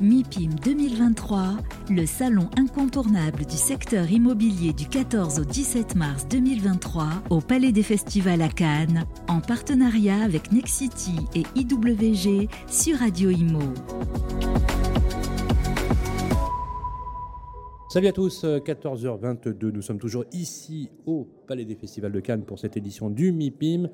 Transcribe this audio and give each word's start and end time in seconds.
MIPIM 0.00 0.54
2023, 0.64 1.58
le 1.90 2.06
salon 2.06 2.48
incontournable 2.56 3.44
du 3.44 3.56
secteur 3.56 4.10
immobilier 4.10 4.72
du 4.72 4.88
14 4.88 5.40
au 5.40 5.44
17 5.44 5.94
mars 5.94 6.26
2023 6.26 7.04
au 7.28 7.42
Palais 7.42 7.70
des 7.70 7.82
Festivals 7.82 8.40
à 8.40 8.48
Cannes, 8.48 9.04
en 9.28 9.40
partenariat 9.40 10.22
avec 10.22 10.52
Nexity 10.52 11.16
et 11.34 11.42
IWG 11.54 12.48
sur 12.66 12.96
Radio 12.96 13.28
Imo. 13.28 13.60
Salut 17.90 18.06
à 18.06 18.12
tous, 18.12 18.44
14h22, 18.44 19.70
nous 19.70 19.82
sommes 19.82 19.98
toujours 19.98 20.24
ici 20.32 20.88
au 21.04 21.28
Palais 21.46 21.66
des 21.66 21.74
Festivals 21.74 22.12
de 22.12 22.20
Cannes 22.20 22.44
pour 22.44 22.58
cette 22.58 22.78
édition 22.78 23.10
du 23.10 23.32
MIPIM. 23.32 23.90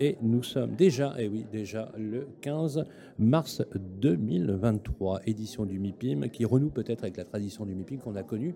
Et 0.00 0.16
nous 0.22 0.44
sommes 0.44 0.76
déjà, 0.76 1.14
et 1.18 1.24
eh 1.24 1.28
oui, 1.28 1.44
déjà 1.50 1.90
le 1.98 2.28
15 2.40 2.84
mars 3.18 3.62
2023, 4.00 5.22
édition 5.26 5.64
du 5.66 5.80
MIPIM, 5.80 6.28
qui 6.28 6.44
renoue 6.44 6.70
peut-être 6.70 7.02
avec 7.02 7.16
la 7.16 7.24
tradition 7.24 7.66
du 7.66 7.74
MIPIM 7.74 7.98
qu'on 7.98 8.14
a 8.14 8.22
connue, 8.22 8.54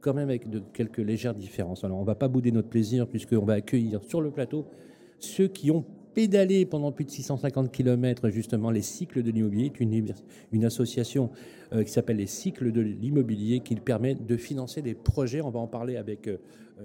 quand 0.00 0.14
même 0.14 0.30
avec 0.30 0.48
de 0.48 0.62
quelques 0.72 0.98
légères 0.98 1.34
différences. 1.34 1.84
Alors 1.84 1.98
on 1.98 2.02
ne 2.02 2.06
va 2.06 2.14
pas 2.14 2.28
bouder 2.28 2.52
notre 2.52 2.68
plaisir, 2.68 3.06
puisqu'on 3.06 3.44
va 3.44 3.54
accueillir 3.54 4.02
sur 4.02 4.22
le 4.22 4.30
plateau 4.30 4.64
ceux 5.18 5.48
qui 5.48 5.70
ont 5.70 5.84
pédalé 6.18 6.66
pendant 6.66 6.90
plus 6.90 7.04
de 7.04 7.10
650 7.10 7.70
km 7.70 8.28
justement 8.30 8.72
les 8.72 8.82
cycles 8.82 9.22
de 9.22 9.30
l'immobilier, 9.30 9.72
une, 9.78 10.12
une 10.50 10.64
association 10.64 11.30
euh, 11.72 11.84
qui 11.84 11.92
s'appelle 11.92 12.16
les 12.16 12.26
cycles 12.26 12.72
de 12.72 12.80
l'immobilier 12.80 13.60
qui 13.60 13.76
permet 13.76 14.16
de 14.16 14.36
financer 14.36 14.82
des 14.82 14.94
projets. 14.94 15.40
On 15.40 15.50
va 15.50 15.60
en 15.60 15.68
parler 15.68 15.96
avec 15.96 16.26
euh, 16.26 16.38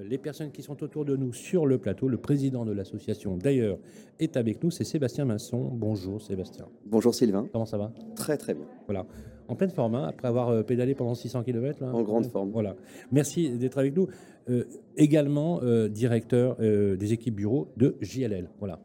les 0.07 0.19
personnes 0.19 0.51
qui 0.51 0.61
sont 0.61 0.83
autour 0.83 1.03
de 1.03 1.15
nous 1.15 1.33
sur 1.33 1.65
le 1.65 1.79
plateau. 1.79 2.09
Le 2.09 2.17
président 2.17 2.63
de 2.63 2.73
l'association 2.73 3.35
d'ailleurs 3.35 3.79
est 4.19 4.37
avec 4.37 4.63
nous, 4.63 4.69
c'est 4.69 4.83
Sébastien 4.83 5.25
Masson. 5.25 5.71
Bonjour 5.73 6.21
Sébastien. 6.21 6.67
Bonjour 6.85 7.15
Sylvain. 7.15 7.49
Comment 7.51 7.65
ça 7.65 7.79
va? 7.79 7.91
Très 8.15 8.37
très 8.37 8.53
bien. 8.53 8.67
Voilà. 8.85 9.07
En 9.47 9.55
pleine 9.55 9.71
forme, 9.71 9.95
hein, 9.95 10.05
après 10.09 10.27
avoir 10.27 10.49
euh, 10.49 10.61
pédalé 10.61 10.93
pendant 10.93 11.15
600 11.15 11.41
km. 11.41 11.81
en 11.81 12.03
grande 12.03 12.27
forme. 12.27 12.51
Voilà. 12.51 12.75
Merci 13.11 13.49
d'être 13.57 13.79
avec 13.79 13.95
nous. 13.97 14.09
également 14.95 15.59
directeur 15.89 16.57
des 16.57 17.13
équipes 17.13 17.35
bureaux 17.35 17.69
de 17.77 17.95
JLL. 17.99 18.51
Voilà. 18.59 18.79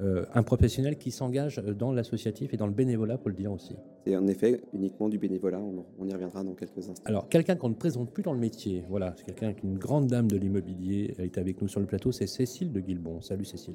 Euh, 0.00 0.24
un 0.34 0.42
professionnel 0.42 0.96
qui 0.96 1.10
s'engage 1.10 1.56
dans 1.56 1.92
l'associatif 1.92 2.54
et 2.54 2.56
dans 2.56 2.66
le 2.66 2.72
bénévolat, 2.72 3.18
pour 3.18 3.28
le 3.28 3.34
dire 3.34 3.52
aussi. 3.52 3.74
C'est 4.04 4.16
en 4.16 4.26
effet 4.26 4.62
uniquement 4.72 5.08
du 5.08 5.18
bénévolat, 5.18 5.60
on, 5.60 6.06
y 6.06 6.12
reviendra 6.12 6.42
dans 6.42 6.54
quelques 6.54 6.88
instants. 6.88 7.02
Alors, 7.04 7.28
quelqu'un 7.28 7.56
qu'on 7.56 7.70
ne 7.70 7.74
présente 7.74 8.12
plus 8.12 8.22
dans 8.22 8.32
le 8.32 8.38
métier, 8.38 8.84
voilà, 8.88 9.14
c'est 9.16 9.24
quelqu'un 9.24 9.52
qui 9.52 9.66
est 9.66 9.70
une 9.70 9.78
grande 9.78 10.06
dame 10.06 10.28
de 10.28 10.36
l'immobilier, 10.36 11.14
elle 11.18 11.26
est 11.26 11.38
avec 11.38 11.60
nous 11.62 11.68
sur 11.68 11.80
le 11.80 11.86
plateau, 11.86 12.12
c'est 12.12 12.26
Cécile 12.26 12.72
de 12.72 12.80
Guilbon. 12.80 13.20
Salut 13.20 13.44
Cécile. 13.44 13.74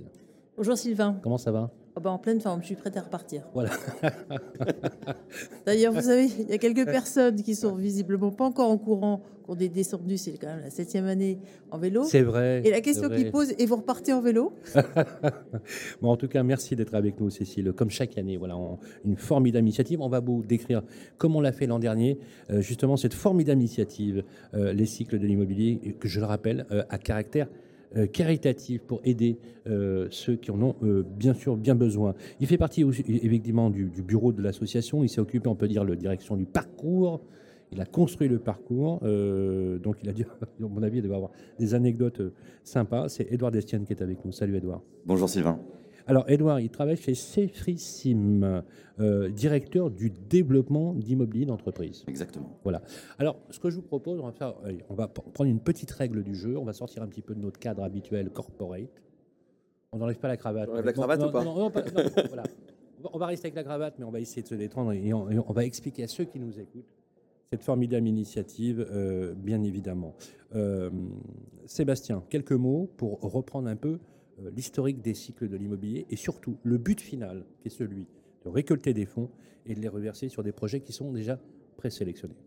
Bonjour 0.59 0.77
Sylvain. 0.77 1.17
Comment 1.23 1.37
ça 1.37 1.53
va? 1.53 1.71
Oh 1.95 2.01
ben, 2.01 2.09
En 2.09 2.17
pleine 2.17 2.41
forme, 2.41 2.59
je 2.59 2.65
suis 2.65 2.75
prête 2.75 2.97
à 2.97 2.99
repartir. 2.99 3.43
Voilà. 3.53 3.69
D'ailleurs, 5.65 5.93
vous 5.93 6.01
savez, 6.01 6.25
il 6.25 6.49
y 6.49 6.51
a 6.51 6.57
quelques 6.57 6.83
personnes 6.83 7.41
qui 7.41 7.55
sont 7.55 7.75
visiblement 7.75 8.29
pas 8.29 8.43
encore 8.43 8.69
en 8.69 8.77
courant, 8.77 9.21
qui 9.45 9.51
ont 9.51 9.55
des 9.55 9.69
descendus, 9.69 10.17
c'est 10.17 10.37
quand 10.37 10.47
même 10.47 10.59
la 10.59 10.69
septième 10.69 11.05
année 11.05 11.39
en 11.71 11.77
vélo. 11.77 12.03
C'est 12.03 12.23
vrai. 12.23 12.61
Et 12.65 12.71
la 12.71 12.81
question 12.81 13.07
qu'ils 13.07 13.31
posent, 13.31 13.53
et 13.57 13.65
vous 13.65 13.77
repartez 13.77 14.11
en 14.11 14.19
vélo? 14.19 14.51
Bon, 16.01 16.09
En 16.09 16.17
tout 16.17 16.27
cas, 16.27 16.43
merci 16.43 16.75
d'être 16.75 16.93
avec 16.93 17.21
nous, 17.21 17.29
Cécile. 17.29 17.71
Comme 17.71 17.89
chaque 17.89 18.17
année, 18.17 18.35
voilà, 18.35 18.57
une 19.05 19.15
formidable 19.15 19.65
initiative. 19.65 20.01
On 20.01 20.09
va 20.09 20.19
vous 20.19 20.43
décrire, 20.43 20.83
comme 21.17 21.37
on 21.37 21.41
l'a 21.41 21.53
fait 21.53 21.67
l'an 21.67 21.79
dernier, 21.79 22.19
euh, 22.49 22.59
justement 22.59 22.97
cette 22.97 23.13
formidable 23.13 23.61
initiative, 23.61 24.25
euh, 24.55 24.73
les 24.73 24.85
cycles 24.85 25.19
de 25.19 25.25
l'immobilier, 25.25 25.95
que 25.97 26.09
je 26.09 26.19
le 26.19 26.25
rappelle, 26.25 26.65
euh, 26.71 26.83
à 26.89 26.97
caractère 26.97 27.47
caritative 28.11 28.81
pour 28.81 29.01
aider 29.03 29.39
euh, 29.67 30.07
ceux 30.11 30.35
qui 30.35 30.51
en 30.51 30.61
ont 30.61 30.75
euh, 30.83 31.03
bien 31.03 31.33
sûr 31.33 31.57
bien 31.57 31.75
besoin. 31.75 32.13
Il 32.39 32.47
fait 32.47 32.57
partie 32.57 32.83
aussi, 32.83 33.03
du, 33.03 34.01
bureau 34.03 34.31
de 34.31 34.41
l'association. 34.41 35.03
Il 35.03 35.09
s'est 35.09 35.21
occupé, 35.21 35.47
on 35.47 35.55
peut 35.55 35.67
dire, 35.67 35.83
de 35.85 35.89
la 35.89 35.95
direction 35.95 36.35
du 36.35 36.45
parcours. 36.45 37.21
Il 37.71 37.79
a 37.81 37.85
construit 37.85 38.27
le 38.27 38.39
parcours, 38.39 38.99
donc 38.99 39.97
il 40.01 40.09
a 40.09 40.13
dit, 40.13 40.23
à 40.41 40.45
mon 40.57 40.81
avis, 40.81 40.97
il 40.97 41.03
doit 41.03 41.17
avoir 41.17 41.31
des 41.59 41.75
anecdotes 41.75 42.19
sympas. 42.63 43.09
C'est 43.09 43.31
Edouard 43.31 43.51
Destienne 43.51 43.85
qui 43.85 43.93
est 43.93 44.01
avec 44.01 44.25
nous. 44.25 44.31
Salut 44.31 44.57
Edouard. 44.57 44.81
Bonjour 45.05 45.29
Sylvain. 45.29 45.59
Alors, 46.09 46.27
Edouard, 46.27 46.59
il 46.59 46.71
travaille 46.71 46.97
chez 46.97 47.13
Cefrissim, 47.13 48.63
euh, 48.99 49.29
directeur 49.29 49.91
du 49.91 50.09
développement 50.09 50.95
d'immobilier 50.95 51.45
d'entreprise. 51.45 52.03
Exactement. 52.07 52.57
Voilà. 52.63 52.81
Alors, 53.19 53.37
ce 53.51 53.59
que 53.59 53.69
je 53.69 53.75
vous 53.75 53.83
propose, 53.83 54.19
on 54.19 54.25
va, 54.25 54.31
faire, 54.31 54.55
on 54.89 54.95
va 54.95 55.07
prendre 55.07 55.47
une 55.51 55.59
petite 55.59 55.91
règle 55.91 56.23
du 56.23 56.33
jeu. 56.33 56.57
On 56.57 56.65
va 56.65 56.73
sortir 56.73 57.03
un 57.03 57.07
petit 57.07 57.21
peu 57.21 57.35
de 57.35 57.39
notre 57.39 57.59
cadre 57.59 57.83
habituel 57.83 58.31
corporate. 58.31 58.89
On 59.91 59.99
n'enlève 59.99 60.17
pas 60.17 60.29
la 60.29 60.37
cravate. 60.37 60.67
On 60.67 60.71
enlève 60.71 60.85
la 60.85 60.93
cravate 60.93 61.21
ou 61.21 61.29
pas, 61.29 61.43
non, 61.43 61.69
voilà. 62.27 62.43
on, 63.13 63.19
va, 63.19 63.27
rester 63.27 63.45
avec 63.45 63.55
la 63.55 63.63
cravate, 63.63 63.93
mais 63.99 64.05
on 64.05 64.11
va 64.11 64.19
essayer 64.19 64.41
de 64.41 64.47
se 64.47 64.55
détendre 64.55 64.93
et 64.93 65.13
on, 65.13 65.53
va 65.53 65.63
expliquer 65.63 66.05
à 66.05 66.07
ceux 66.07 66.23
qui 66.23 66.39
nous 66.39 66.59
écoutent 66.59 66.89
cette 67.51 67.63
formidable 67.63 68.07
initiative, 68.07 68.83
euh, 68.89 69.35
bien 69.35 69.61
évidemment. 69.61 70.15
Euh, 70.55 70.89
Sébastien, 71.67 72.23
quelques 72.31 72.51
mots 72.53 72.89
pour 72.97 73.19
reprendre 73.21 73.67
un 73.69 73.75
peu 73.75 73.99
l'historique 74.55 75.01
des 75.01 75.13
cycles 75.13 75.47
de 75.47 75.57
l'immobilier 75.57 76.05
et 76.09 76.15
surtout 76.15 76.57
le 76.63 76.77
but 76.77 77.01
final, 77.01 77.45
qui 77.61 77.67
est 77.67 77.71
celui 77.71 78.07
de 78.43 78.49
récolter 78.49 78.93
des 78.93 79.05
fonds 79.05 79.29
et 79.65 79.75
de 79.75 79.81
les 79.81 79.87
reverser 79.87 80.29
sur 80.29 80.43
des 80.43 80.51
projets 80.51 80.79
qui 80.79 80.93
sont 80.93 81.11
déjà 81.11 81.39
présélectionnés. 81.77 82.37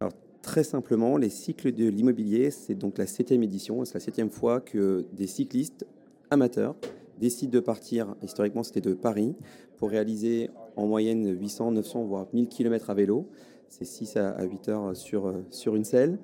Alors, 0.00 0.12
très 0.42 0.64
simplement, 0.64 1.16
les 1.16 1.30
cycles 1.30 1.72
de 1.72 1.88
l'immobilier, 1.88 2.50
c'est 2.50 2.74
donc 2.74 2.98
la 2.98 3.06
septième 3.06 3.42
édition, 3.42 3.84
c'est 3.84 3.94
la 3.94 4.00
septième 4.00 4.30
fois 4.30 4.60
que 4.60 5.06
des 5.12 5.26
cyclistes 5.26 5.86
amateurs 6.30 6.76
décident 7.18 7.52
de 7.52 7.60
partir, 7.60 8.14
historiquement 8.22 8.62
c'était 8.62 8.80
de 8.80 8.94
Paris, 8.94 9.34
pour 9.78 9.90
réaliser 9.90 10.50
en 10.76 10.86
moyenne 10.86 11.38
800, 11.38 11.72
900, 11.72 12.04
voire 12.04 12.26
1000 12.32 12.48
km 12.48 12.90
à 12.90 12.94
vélo. 12.94 13.28
C'est 13.68 13.84
6 13.84 14.16
à 14.16 14.44
8 14.44 14.68
heures 14.68 14.96
sur, 14.96 15.34
sur 15.50 15.74
une 15.74 15.84
selle. 15.84 16.18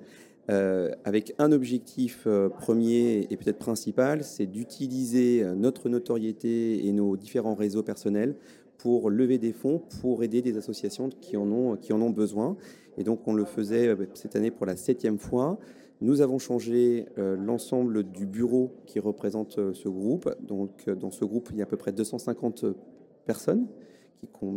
Euh, 0.49 0.91
avec 1.05 1.33
un 1.37 1.53
objectif 1.53 2.23
euh, 2.27 2.49
premier 2.49 3.27
et 3.29 3.37
peut-être 3.37 3.59
principal, 3.59 4.25
c'est 4.25 4.45
d'utiliser 4.45 5.41
euh, 5.41 5.55
notre 5.55 5.87
notoriété 5.87 6.85
et 6.85 6.91
nos 6.91 7.15
différents 7.15 7.55
réseaux 7.55 7.83
personnels 7.83 8.35
pour 8.77 9.09
lever 9.09 9.37
des 9.37 9.53
fonds, 9.53 9.81
pour 10.01 10.21
aider 10.21 10.41
des 10.41 10.57
associations 10.57 11.07
qui 11.21 11.37
en 11.37 11.49
ont, 11.49 11.77
qui 11.77 11.93
en 11.93 12.01
ont 12.01 12.09
besoin. 12.09 12.57
Et 12.97 13.05
donc 13.05 13.25
on 13.25 13.33
le 13.33 13.45
faisait 13.45 13.95
cette 14.13 14.35
année 14.35 14.51
pour 14.51 14.65
la 14.65 14.75
septième 14.75 15.17
fois. 15.17 15.57
Nous 16.01 16.19
avons 16.19 16.37
changé 16.37 17.05
l'ensemble 17.15 18.03
du 18.03 18.25
bureau 18.25 18.75
qui 18.85 18.99
représente 18.99 19.73
ce 19.73 19.87
groupe. 19.87 20.29
Donc 20.41 20.89
dans 20.89 21.11
ce 21.11 21.23
groupe, 21.23 21.47
il 21.51 21.59
y 21.59 21.61
a 21.61 21.63
à 21.63 21.67
peu 21.67 21.77
près 21.77 21.93
250 21.93 22.65
personnes 23.25 23.67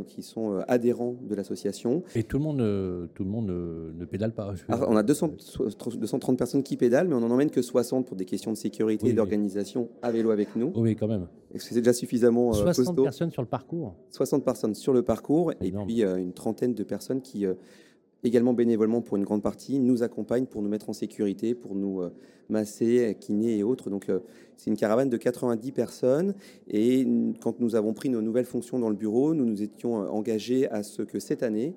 qui, 0.06 0.22
sont 0.22 0.54
euh, 0.54 0.62
adhérents 0.68 1.16
de 1.22 1.34
l'association. 1.34 2.02
Et 2.14 2.22
tout 2.22 2.38
le 2.38 2.44
monde, 2.44 2.60
euh, 2.60 3.06
tout 3.14 3.24
le 3.24 3.30
monde 3.30 3.46
ne, 3.48 4.04
pédale 4.04 4.32
pas 4.32 4.54
On 4.68 4.96
a 4.96 5.02
200, 5.02 5.32
230 5.96 6.38
personnes 6.38 6.62
qui 6.62 6.76
pédalent, 6.76 7.08
mais 7.08 7.14
on 7.14 7.20
n'en 7.20 7.30
emmène 7.30 7.50
que 7.50 7.62
60 7.62 8.06
pour 8.06 8.16
des 8.16 8.24
questions 8.24 8.52
de 8.52 8.56
sécurité 8.56 9.08
et 9.08 9.12
d'organisation 9.12 9.88
à 10.02 10.10
vélo 10.10 10.30
avec 10.30 10.56
nous. 10.56 10.72
Oui, 10.76 10.96
quand 10.96 11.08
même. 11.08 11.26
Est-ce 11.54 11.68
que 11.68 11.74
c'est 11.74 11.80
déjà 11.80 11.92
suffisamment 11.92 12.52
60 12.52 12.98
euh, 12.98 13.02
personnes 13.02 13.30
sur 13.30 13.42
le 13.42 13.48
parcours 13.48 13.94
60 14.10 14.44
personnes 14.44 14.74
sur 14.74 14.92
le 14.92 15.02
parcours, 15.02 15.52
et 15.60 15.72
puis 15.72 16.02
une 16.02 16.32
trentaine 16.32 16.74
de 16.74 16.84
personnes 16.84 17.20
qui 17.20 17.46
également 18.26 18.52
bénévolement 18.52 19.00
pour 19.00 19.16
une 19.16 19.24
grande 19.24 19.42
partie, 19.42 19.78
nous 19.78 20.02
accompagnent 20.02 20.46
pour 20.46 20.62
nous 20.62 20.68
mettre 20.68 20.90
en 20.90 20.92
sécurité, 20.92 21.54
pour 21.54 21.74
nous 21.74 22.02
euh, 22.02 22.10
masser, 22.48 23.16
kiné 23.20 23.58
et 23.58 23.62
autres. 23.62 23.90
Donc 23.90 24.08
euh, 24.08 24.20
c'est 24.56 24.70
une 24.70 24.76
caravane 24.76 25.08
de 25.08 25.16
90 25.16 25.72
personnes. 25.72 26.34
Et 26.68 27.06
quand 27.40 27.60
nous 27.60 27.76
avons 27.76 27.92
pris 27.92 28.08
nos 28.08 28.22
nouvelles 28.22 28.44
fonctions 28.44 28.78
dans 28.78 28.90
le 28.90 28.96
bureau, 28.96 29.34
nous 29.34 29.44
nous 29.44 29.62
étions 29.62 30.02
euh, 30.02 30.08
engagés 30.08 30.68
à 30.70 30.82
ce 30.82 31.02
que 31.02 31.18
cette 31.18 31.42
année, 31.42 31.74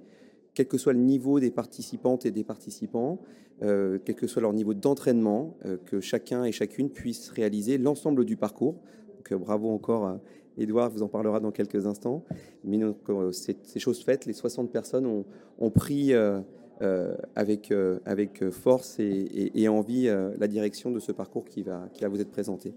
quel 0.54 0.68
que 0.68 0.78
soit 0.78 0.94
le 0.94 1.00
niveau 1.00 1.40
des 1.40 1.52
participantes 1.52 2.26
et 2.26 2.32
des 2.32 2.44
participants, 2.44 3.20
quel 3.62 4.16
que 4.16 4.26
soit 4.26 4.42
leur 4.42 4.54
niveau 4.54 4.74
d'entraînement, 4.74 5.58
que 5.86 6.00
chacun 6.00 6.44
et 6.46 6.52
chacune 6.52 6.90
puisse 6.90 7.30
réaliser 7.30 7.78
l'ensemble 7.78 8.26
du 8.26 8.36
parcours. 8.36 8.76
Donc 9.16 9.40
bravo 9.42 9.70
encore 9.70 10.20
Edouard 10.60 10.90
vous 10.90 11.04
en 11.04 11.08
parlera 11.08 11.40
dans 11.40 11.52
quelques 11.52 11.86
instants. 11.88 12.24
Mais 12.64 12.80
euh, 12.84 13.32
ces 13.32 13.80
choses 13.80 14.04
faites, 14.04 14.26
les 14.26 14.34
60 14.34 14.72
personnes 14.72 15.06
ont, 15.06 15.70
pris 15.70 16.14
euh, 16.14 16.40
euh, 16.82 17.16
avec, 17.36 17.74
avec 18.06 18.50
force 18.50 19.00
et, 19.00 19.68
envie 19.68 20.08
la 20.08 20.48
direction 20.48 20.92
de 20.92 21.00
ce 21.00 21.12
parcours 21.12 21.46
qui 21.46 21.64
va, 21.64 21.88
qui 21.94 22.02
va 22.04 22.10
vous 22.10 22.22
être 22.22 22.32
présenté. 22.32 22.74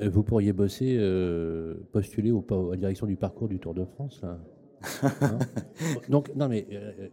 Vous 0.00 0.22
pourriez 0.22 0.52
bosser, 0.52 0.98
postuler 1.92 2.30
au, 2.30 2.44
à 2.50 2.70
la 2.70 2.76
direction 2.76 3.06
du 3.06 3.16
parcours 3.16 3.48
du 3.48 3.58
Tour 3.58 3.74
de 3.74 3.84
France 3.84 4.22
hein 4.22 4.38
Donc, 6.08 6.34
non, 6.36 6.48
mais 6.48 6.66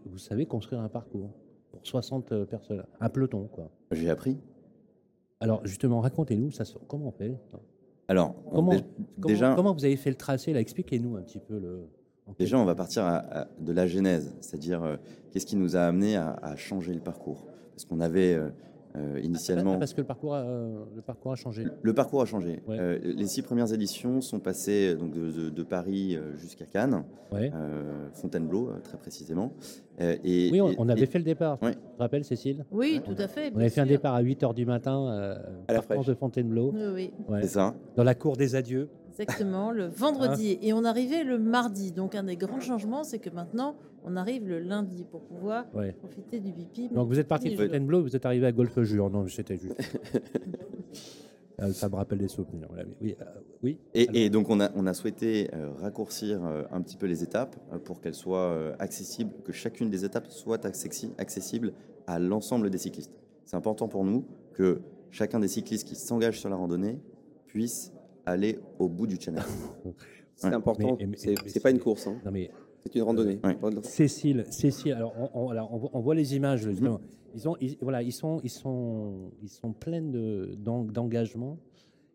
vous 0.05 0.19
savez 0.19 0.45
construire 0.45 0.81
un 0.81 0.89
parcours 0.89 1.31
pour 1.71 1.85
60 1.85 2.45
personnes, 2.45 2.83
un 2.99 3.09
peloton, 3.09 3.49
quoi. 3.51 3.69
J'ai 3.91 4.09
appris. 4.09 4.37
Alors, 5.39 5.65
justement, 5.65 6.01
racontez-nous, 6.01 6.51
ça, 6.51 6.63
comment 6.87 7.07
on 7.07 7.11
fait 7.11 7.35
alors, 8.07 8.35
comment, 8.51 8.73
déjà, 9.17 9.53
comment 9.55 9.73
vous 9.73 9.83
avez 9.83 9.97
fait 9.97 10.09
le 10.09 10.15
tracé 10.15 10.53
là? 10.53 10.61
Expliquez-nous 10.61 11.17
un 11.17 11.21
petit 11.21 11.39
peu 11.39 11.59
le. 11.59 11.87
Déjà, 12.39 12.57
on 12.57 12.65
va 12.65 12.75
partir 12.75 13.23
de 13.59 13.71
la 13.71 13.87
genèse, 13.87 14.35
c'est-à-dire 14.41 14.83
euh, 14.83 14.97
qu'est-ce 15.31 15.45
qui 15.45 15.55
nous 15.55 15.77
a 15.77 15.81
amené 15.81 16.17
à, 16.17 16.55
changer 16.57 16.93
le 16.93 16.99
parcours? 16.99 17.45
Parce 17.71 17.85
qu'on 17.85 18.01
avait 18.01 18.33
euh, 18.33 18.49
Euh, 18.95 19.19
initialement, 19.21 19.77
Parce 19.77 19.93
que 19.93 20.01
le 20.01 20.07
parcours 20.07 20.33
a, 20.33 20.43
le 20.43 21.01
parcours 21.05 21.31
a 21.33 21.35
changé. 21.35 21.65
le 21.81 21.93
parcours 21.93 22.21
a 22.21 22.25
changé. 22.25 22.61
Ouais. 22.67 22.77
Euh, 22.79 22.97
les 23.03 23.27
six 23.27 23.41
premières 23.43 23.71
éditions 23.71 24.21
sont 24.21 24.39
passées 24.39 24.95
donc, 24.95 25.11
de, 25.11 25.29
de- 25.31 25.49
de 25.49 25.63
Paris 25.63 26.15
euh, 26.15 26.35
jusqu'à 26.37 26.65
Cannes, 26.65 27.03
Ouais. 27.31 27.51
euh, 27.53 28.07
Fontainebleau 28.13 28.69
euh, 28.69 28.79
très 28.81 28.97
précisément. 28.97 29.51
Euh, 30.01 30.15
et, 30.23 30.49
Oui, 30.51 30.61
on, 30.61 30.71
et- 30.71 30.75
on 30.79 30.89
avait 30.89 31.01
et- 31.01 31.05
fait 31.05 31.19
le 31.19 31.25
départ. 31.25 31.61
Ouais. 31.61 31.73
Tu 31.73 31.77
te 31.79 31.99
rappelles, 31.99 32.23
Cécile? 32.23 32.65
Oui, 32.71 33.01
tout 33.05 33.15
à 33.19 33.27
fait. 33.27 33.51
On 33.53 33.59
avait 33.59 33.69
fait 33.69 33.81
un 33.81 33.85
départ 33.85 34.15
à 34.15 34.21
8h 34.23 34.53
du 34.55 34.65
matin 34.65 35.09
euh, 35.11 35.35
À 35.67 35.73
la 35.73 35.81
fraîche. 35.81 36.05
de 36.05 36.13
Fontainebleau, 36.15 36.71
Oui, 36.73 36.81
oui, 36.93 37.11
ouais, 37.29 37.41
C'est 37.41 37.49
ça. 37.49 37.75
dans 37.97 38.03
la 38.03 38.15
cour 38.15 38.35
des 38.37 38.55
adieux. 38.55 38.89
Exactement, 39.19 39.71
le 39.71 39.87
vendredi. 40.03 40.57
Et 40.61 40.73
on 40.73 40.83
arrivait 40.83 41.23
le 41.23 41.37
mardi. 41.39 41.91
Donc, 41.91 42.15
un 42.15 42.23
des 42.23 42.35
grands 42.37 42.59
changements, 42.59 43.03
c'est 43.03 43.19
que 43.19 43.29
maintenant, 43.29 43.75
on 44.03 44.15
arrive 44.15 44.47
le 44.47 44.59
lundi 44.59 45.03
pour 45.09 45.21
pouvoir 45.21 45.65
Ouais. 45.73 45.91
profiter 45.93 46.39
du 46.39 46.51
BIPIM. 46.53 46.93
Donc 46.93 47.07
vous 47.09 47.19
êtes 47.19 47.27
parti 47.27 47.49
de. 47.49 47.55
Fontainebleau, 47.61 48.01
vous 48.01 48.15
êtes 48.15 48.25
arrivé 48.25 48.45
à 48.45 48.51
Golfe 48.51 48.81
Jure. 48.83 49.09
Non, 49.09 49.27
c'était 49.27 49.57
juste. 49.57 49.75
Euh, 51.59 51.71
Ça 51.73 51.89
me 51.89 51.95
rappelle 51.95 52.19
des 52.19 52.27
souvenirs. 52.27 52.67
Oui, 53.01 53.15
euh, 53.19 53.25
oui. 53.63 53.79
Et, 53.95 54.29
donc 54.29 54.47
on 54.51 54.59
a, 54.59 54.69
on 54.75 54.85
a 54.85 54.93
souhaité 54.93 55.49
euh, 55.55 55.71
raccourcir 55.81 56.45
euh, 56.45 56.63
un 56.71 56.81
petit 56.83 56.97
peu 56.97 57.07
les 57.07 57.23
étapes 57.23 57.55
euh, 57.73 57.79
pour 57.79 57.99
qu'elles 57.99 58.13
soient 58.13 58.51
euh, 58.51 58.75
accessibles, 58.77 59.31
que 59.43 59.51
chacune 59.51 59.89
des 59.89 60.05
étapes 60.05 60.27
soit 60.29 60.63
accessi- 60.67 61.15
accessible 61.17 61.73
à 62.05 62.19
l'ensemble 62.19 62.69
des 62.69 62.77
cyclistes. 62.77 63.11
C'est 63.45 63.55
important 63.57 63.87
pour 63.87 64.03
nous 64.05 64.23
que 64.53 64.81
chacun 65.09 65.39
des 65.39 65.47
cyclistes 65.47 65.87
qui 65.87 65.95
s'engagent 65.95 66.39
sur 66.39 66.49
la 66.51 66.55
randonnée 66.57 66.99
puisse 67.47 67.91
aller 68.27 68.59
au 68.79 68.87
bout 68.89 69.07
du 69.07 69.17
challenge. 69.19 69.45
C'est 70.35 70.49
Ouais. 70.49 70.53
important, 70.53 70.95
c'est 71.15 71.63
pas 71.63 71.71
une 71.71 71.79
course, 71.79 72.05
hein. 72.05 72.15
non 72.23 72.29
mais 72.31 72.51
c'est 72.83 72.93
une 72.93 73.01
randonnée. 73.01 73.39
Ouais. 73.43 73.57
Cécile, 73.81 74.45
Cécile. 74.51 74.93
Alors 74.93 75.15
on, 75.17 75.29
on- 75.33 75.49
alors, 75.49 75.73
on 75.73 75.77
voit- 75.77 76.13
les 76.13 76.35
images. 76.35 76.61
justement. 76.61 77.01
Ils 77.33 77.49
ont, 77.49 77.55
ils- 77.59 77.75
voilà, 77.81 78.03
ils 78.03 78.11
sont, 78.11 78.39
ils 78.43 78.49
sont, 78.51 79.31
ils 79.41 79.49
sont 79.49 79.73
d'en- 80.59 80.83
d'engagement. 80.83 81.57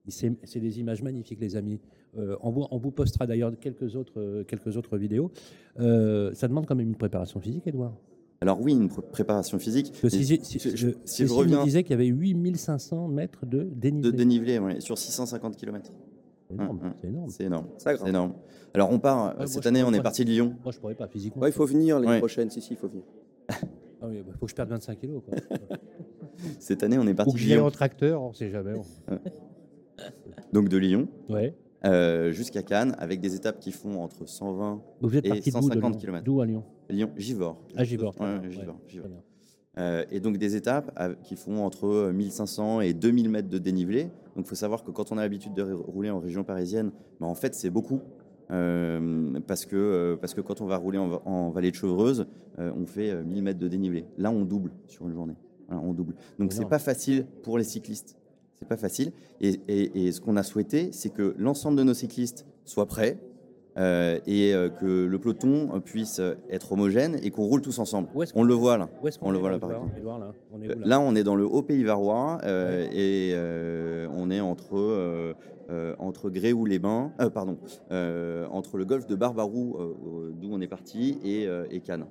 C'est 0.06 0.60
des 0.60 0.78
images 0.78 1.02
magnifiques, 1.02 1.40
les 1.40 1.56
amis. 1.56 1.80
Euh, 2.16 2.36
on, 2.42 2.50
vous, 2.50 2.64
on 2.70 2.76
vous 2.78 2.92
postera 2.92 3.26
d'ailleurs 3.26 3.52
quelques 3.58 3.96
autres, 3.96 4.20
euh, 4.20 4.44
quelques 4.44 4.76
autres 4.76 4.96
vidéos. 4.98 5.32
Euh, 5.80 6.32
ça 6.34 6.46
demande 6.46 6.66
quand 6.66 6.74
même 6.76 6.88
une 6.88 6.96
préparation 6.96 7.40
physique, 7.40 7.66
Edouard. 7.66 7.96
Alors 8.42 8.60
oui, 8.60 8.72
une 8.72 8.88
pr- 8.88 9.02
préparation 9.10 9.58
physique. 9.58 9.90
Parce 9.92 10.00
que 10.02 10.08
si, 10.10 10.24
j'ai- 10.24 10.42
si- 10.42 10.58
je- 10.58 10.88
si 11.04 11.26
je 11.26 11.32
reviens 11.32 11.62
disait 11.64 11.82
qu'il 11.84 11.92
y 11.92 11.94
avait 11.94 12.06
8500 12.06 13.06
mètres 13.08 13.46
de 13.46 13.62
dénivelé. 13.72 14.10
de 14.10 14.16
dénivelé 14.16 14.58
ouais, 14.58 14.80
sur 14.80 14.98
650 14.98 15.56
km, 15.56 15.92
C'est 16.48 16.54
énorme. 16.54 16.78
Hum, 16.80 16.86
hum. 16.86 16.92
c'est 17.00 17.06
énorme. 17.06 17.30
c'est 17.30 17.44
énorme. 17.44 17.66
Grimpe. 17.78 18.08
énorme. 18.08 18.34
Alors 18.74 18.90
on 18.90 18.98
part, 18.98 19.36
cette 19.46 19.64
année 19.66 19.82
on 19.84 19.92
est 19.92 20.02
parti 20.02 20.24
de 20.24 20.30
Lyon. 20.30 20.56
Moi, 20.64 20.72
je 20.72 20.78
pourrais 20.80 20.94
pas 20.96 21.06
physiquement. 21.06 21.42
Ouais, 21.42 21.50
il 21.50 21.52
faut 21.52 21.66
venir 21.66 22.00
l'année 22.00 22.12
Ouais. 22.14 22.18
prochaine, 22.18 22.50
si, 22.50 22.60
si, 22.60 22.72
il 22.74 22.76
faut 22.76 22.88
venir. 22.88 23.04
Ah 24.04 24.08
oui, 24.10 24.20
bah, 24.26 24.32
faut 24.40 24.46
que 24.46 24.50
je 24.50 24.56
perde 24.56 24.68
25 24.70 24.98
kilos. 24.98 25.22
Quoi. 25.24 25.38
Cette 26.58 26.82
année 26.82 26.98
on 26.98 27.06
est 27.06 27.12
Ou 27.12 27.14
parti 27.14 27.34
que 27.36 27.38
de 27.38 27.44
Lyon. 27.44 27.66
en 27.66 27.70
tracteur, 27.70 28.20
on 28.20 28.32
sait 28.32 28.50
jamais. 28.50 28.72
Donc 30.52 30.68
de 30.68 30.76
Lyon 30.76 31.06
Ouais. 31.28 31.54
Euh, 31.84 32.30
jusqu'à 32.32 32.62
Cannes 32.62 32.94
avec 32.98 33.20
des 33.20 33.34
étapes 33.34 33.58
qui 33.60 33.72
font 33.72 34.00
entre 34.02 34.26
120 34.28 34.80
Vous 35.00 35.16
êtes 35.16 35.24
Et 35.26 35.28
parti 35.30 35.50
d'où 35.50 35.58
de 35.58 35.62
150 35.64 35.90
Lyon 35.92 35.98
kilomètres. 36.00 36.24
D'où 36.24 36.40
à 36.40 36.46
Lyon 36.46 36.64
Lyon, 36.90 37.10
Givors. 37.16 37.58
À 37.76 37.84
Givors. 37.84 38.14
Ouais. 38.20 38.26
Euh, 39.78 40.04
et 40.10 40.20
donc 40.20 40.36
des 40.36 40.54
étapes 40.54 40.92
à- 40.96 41.14
qui 41.14 41.34
font 41.34 41.64
entre 41.64 42.10
1500 42.12 42.82
et 42.82 42.92
2000 42.92 43.30
mètres 43.30 43.48
de 43.48 43.56
dénivelé. 43.58 44.04
Donc 44.36 44.44
il 44.44 44.48
faut 44.48 44.54
savoir 44.54 44.84
que 44.84 44.90
quand 44.90 45.12
on 45.12 45.18
a 45.18 45.22
l'habitude 45.22 45.54
de 45.54 45.62
rouler 45.62 46.10
en 46.10 46.20
région 46.20 46.44
parisienne, 46.44 46.90
bah, 47.20 47.26
en 47.26 47.34
fait 47.34 47.54
c'est 47.54 47.70
beaucoup. 47.70 48.00
Euh, 48.50 49.40
parce, 49.46 49.64
que, 49.64 49.76
euh, 49.76 50.16
parce 50.16 50.34
que 50.34 50.42
quand 50.42 50.60
on 50.60 50.66
va 50.66 50.76
rouler 50.76 50.98
en, 50.98 51.08
va- 51.08 51.22
en 51.24 51.48
vallée 51.50 51.70
de 51.70 51.76
Chevreuse, 51.76 52.26
on 52.58 52.84
fait 52.86 53.10
euh, 53.10 53.24
1000 53.24 53.42
mètres 53.42 53.58
de 53.58 53.66
dénivelé. 53.68 54.04
Là 54.18 54.30
on 54.30 54.44
double 54.44 54.72
sur 54.88 55.06
une 55.06 55.14
journée. 55.14 55.36
Voilà, 55.68 55.82
on 55.82 55.94
double. 55.94 56.14
Donc 56.38 56.52
c'est 56.52 56.68
pas 56.68 56.78
facile 56.78 57.24
pour 57.42 57.56
les 57.56 57.64
cyclistes. 57.64 58.18
C'est 58.62 58.68
pas 58.68 58.76
facile. 58.76 59.10
Et, 59.40 59.58
et- 59.66 60.06
et 60.06 60.12
ce 60.12 60.20
qu'on 60.20 60.36
a 60.36 60.44
souhaité, 60.44 60.90
c'est 60.92 61.10
que 61.10 61.34
l'ensemble 61.36 61.76
de 61.76 61.82
nos 61.82 61.94
cyclistes 61.94 62.46
soient 62.64 62.86
prêts. 62.86 63.18
euh, 63.78 64.18
et 64.26 64.52
euh, 64.54 64.68
que 64.68 65.06
le 65.06 65.18
peloton 65.18 65.80
puisse 65.80 66.18
euh, 66.20 66.34
être 66.50 66.72
homogène 66.72 67.16
et 67.22 67.30
qu'on 67.30 67.44
roule 67.44 67.62
tous 67.62 67.78
ensemble. 67.78 68.08
On 68.36 68.42
le 68.44 68.52
voit 68.52 68.76
là. 68.76 68.90
Où 69.02 69.08
est-ce 69.08 69.18
qu'on 69.18 69.28
On 69.28 69.30
le 69.30 69.38
voit 69.38 69.50
là, 69.50 69.58
par 69.58 69.70
exemple. 69.78 69.98
Edouard, 69.98 70.18
là? 70.18 70.32
On 70.52 70.60
est 70.60 70.66
où, 70.66 70.78
là, 70.80 70.86
Là, 70.86 71.00
on 71.00 71.14
est 71.16 71.24
dans 71.24 71.36
le 71.36 71.46
haut 71.46 71.62
pays 71.62 71.82
varois 71.82 72.38
euh, 72.44 72.86
et 72.92 73.32
on 74.14 74.30
est 74.30 74.40
entre, 74.40 75.34
entre 75.98 76.28
Gréoux-les-Bains, 76.28 77.12
pardon, 77.32 77.56
entre 78.50 78.76
le 78.76 78.84
golfe 78.84 79.06
de 79.06 79.14
Barbarou, 79.14 79.76
d'où 80.38 80.50
on 80.52 80.60
est 80.60 80.66
parti, 80.68 81.18
et, 81.24 81.48
et 81.70 81.80
Cannes. 81.80 82.04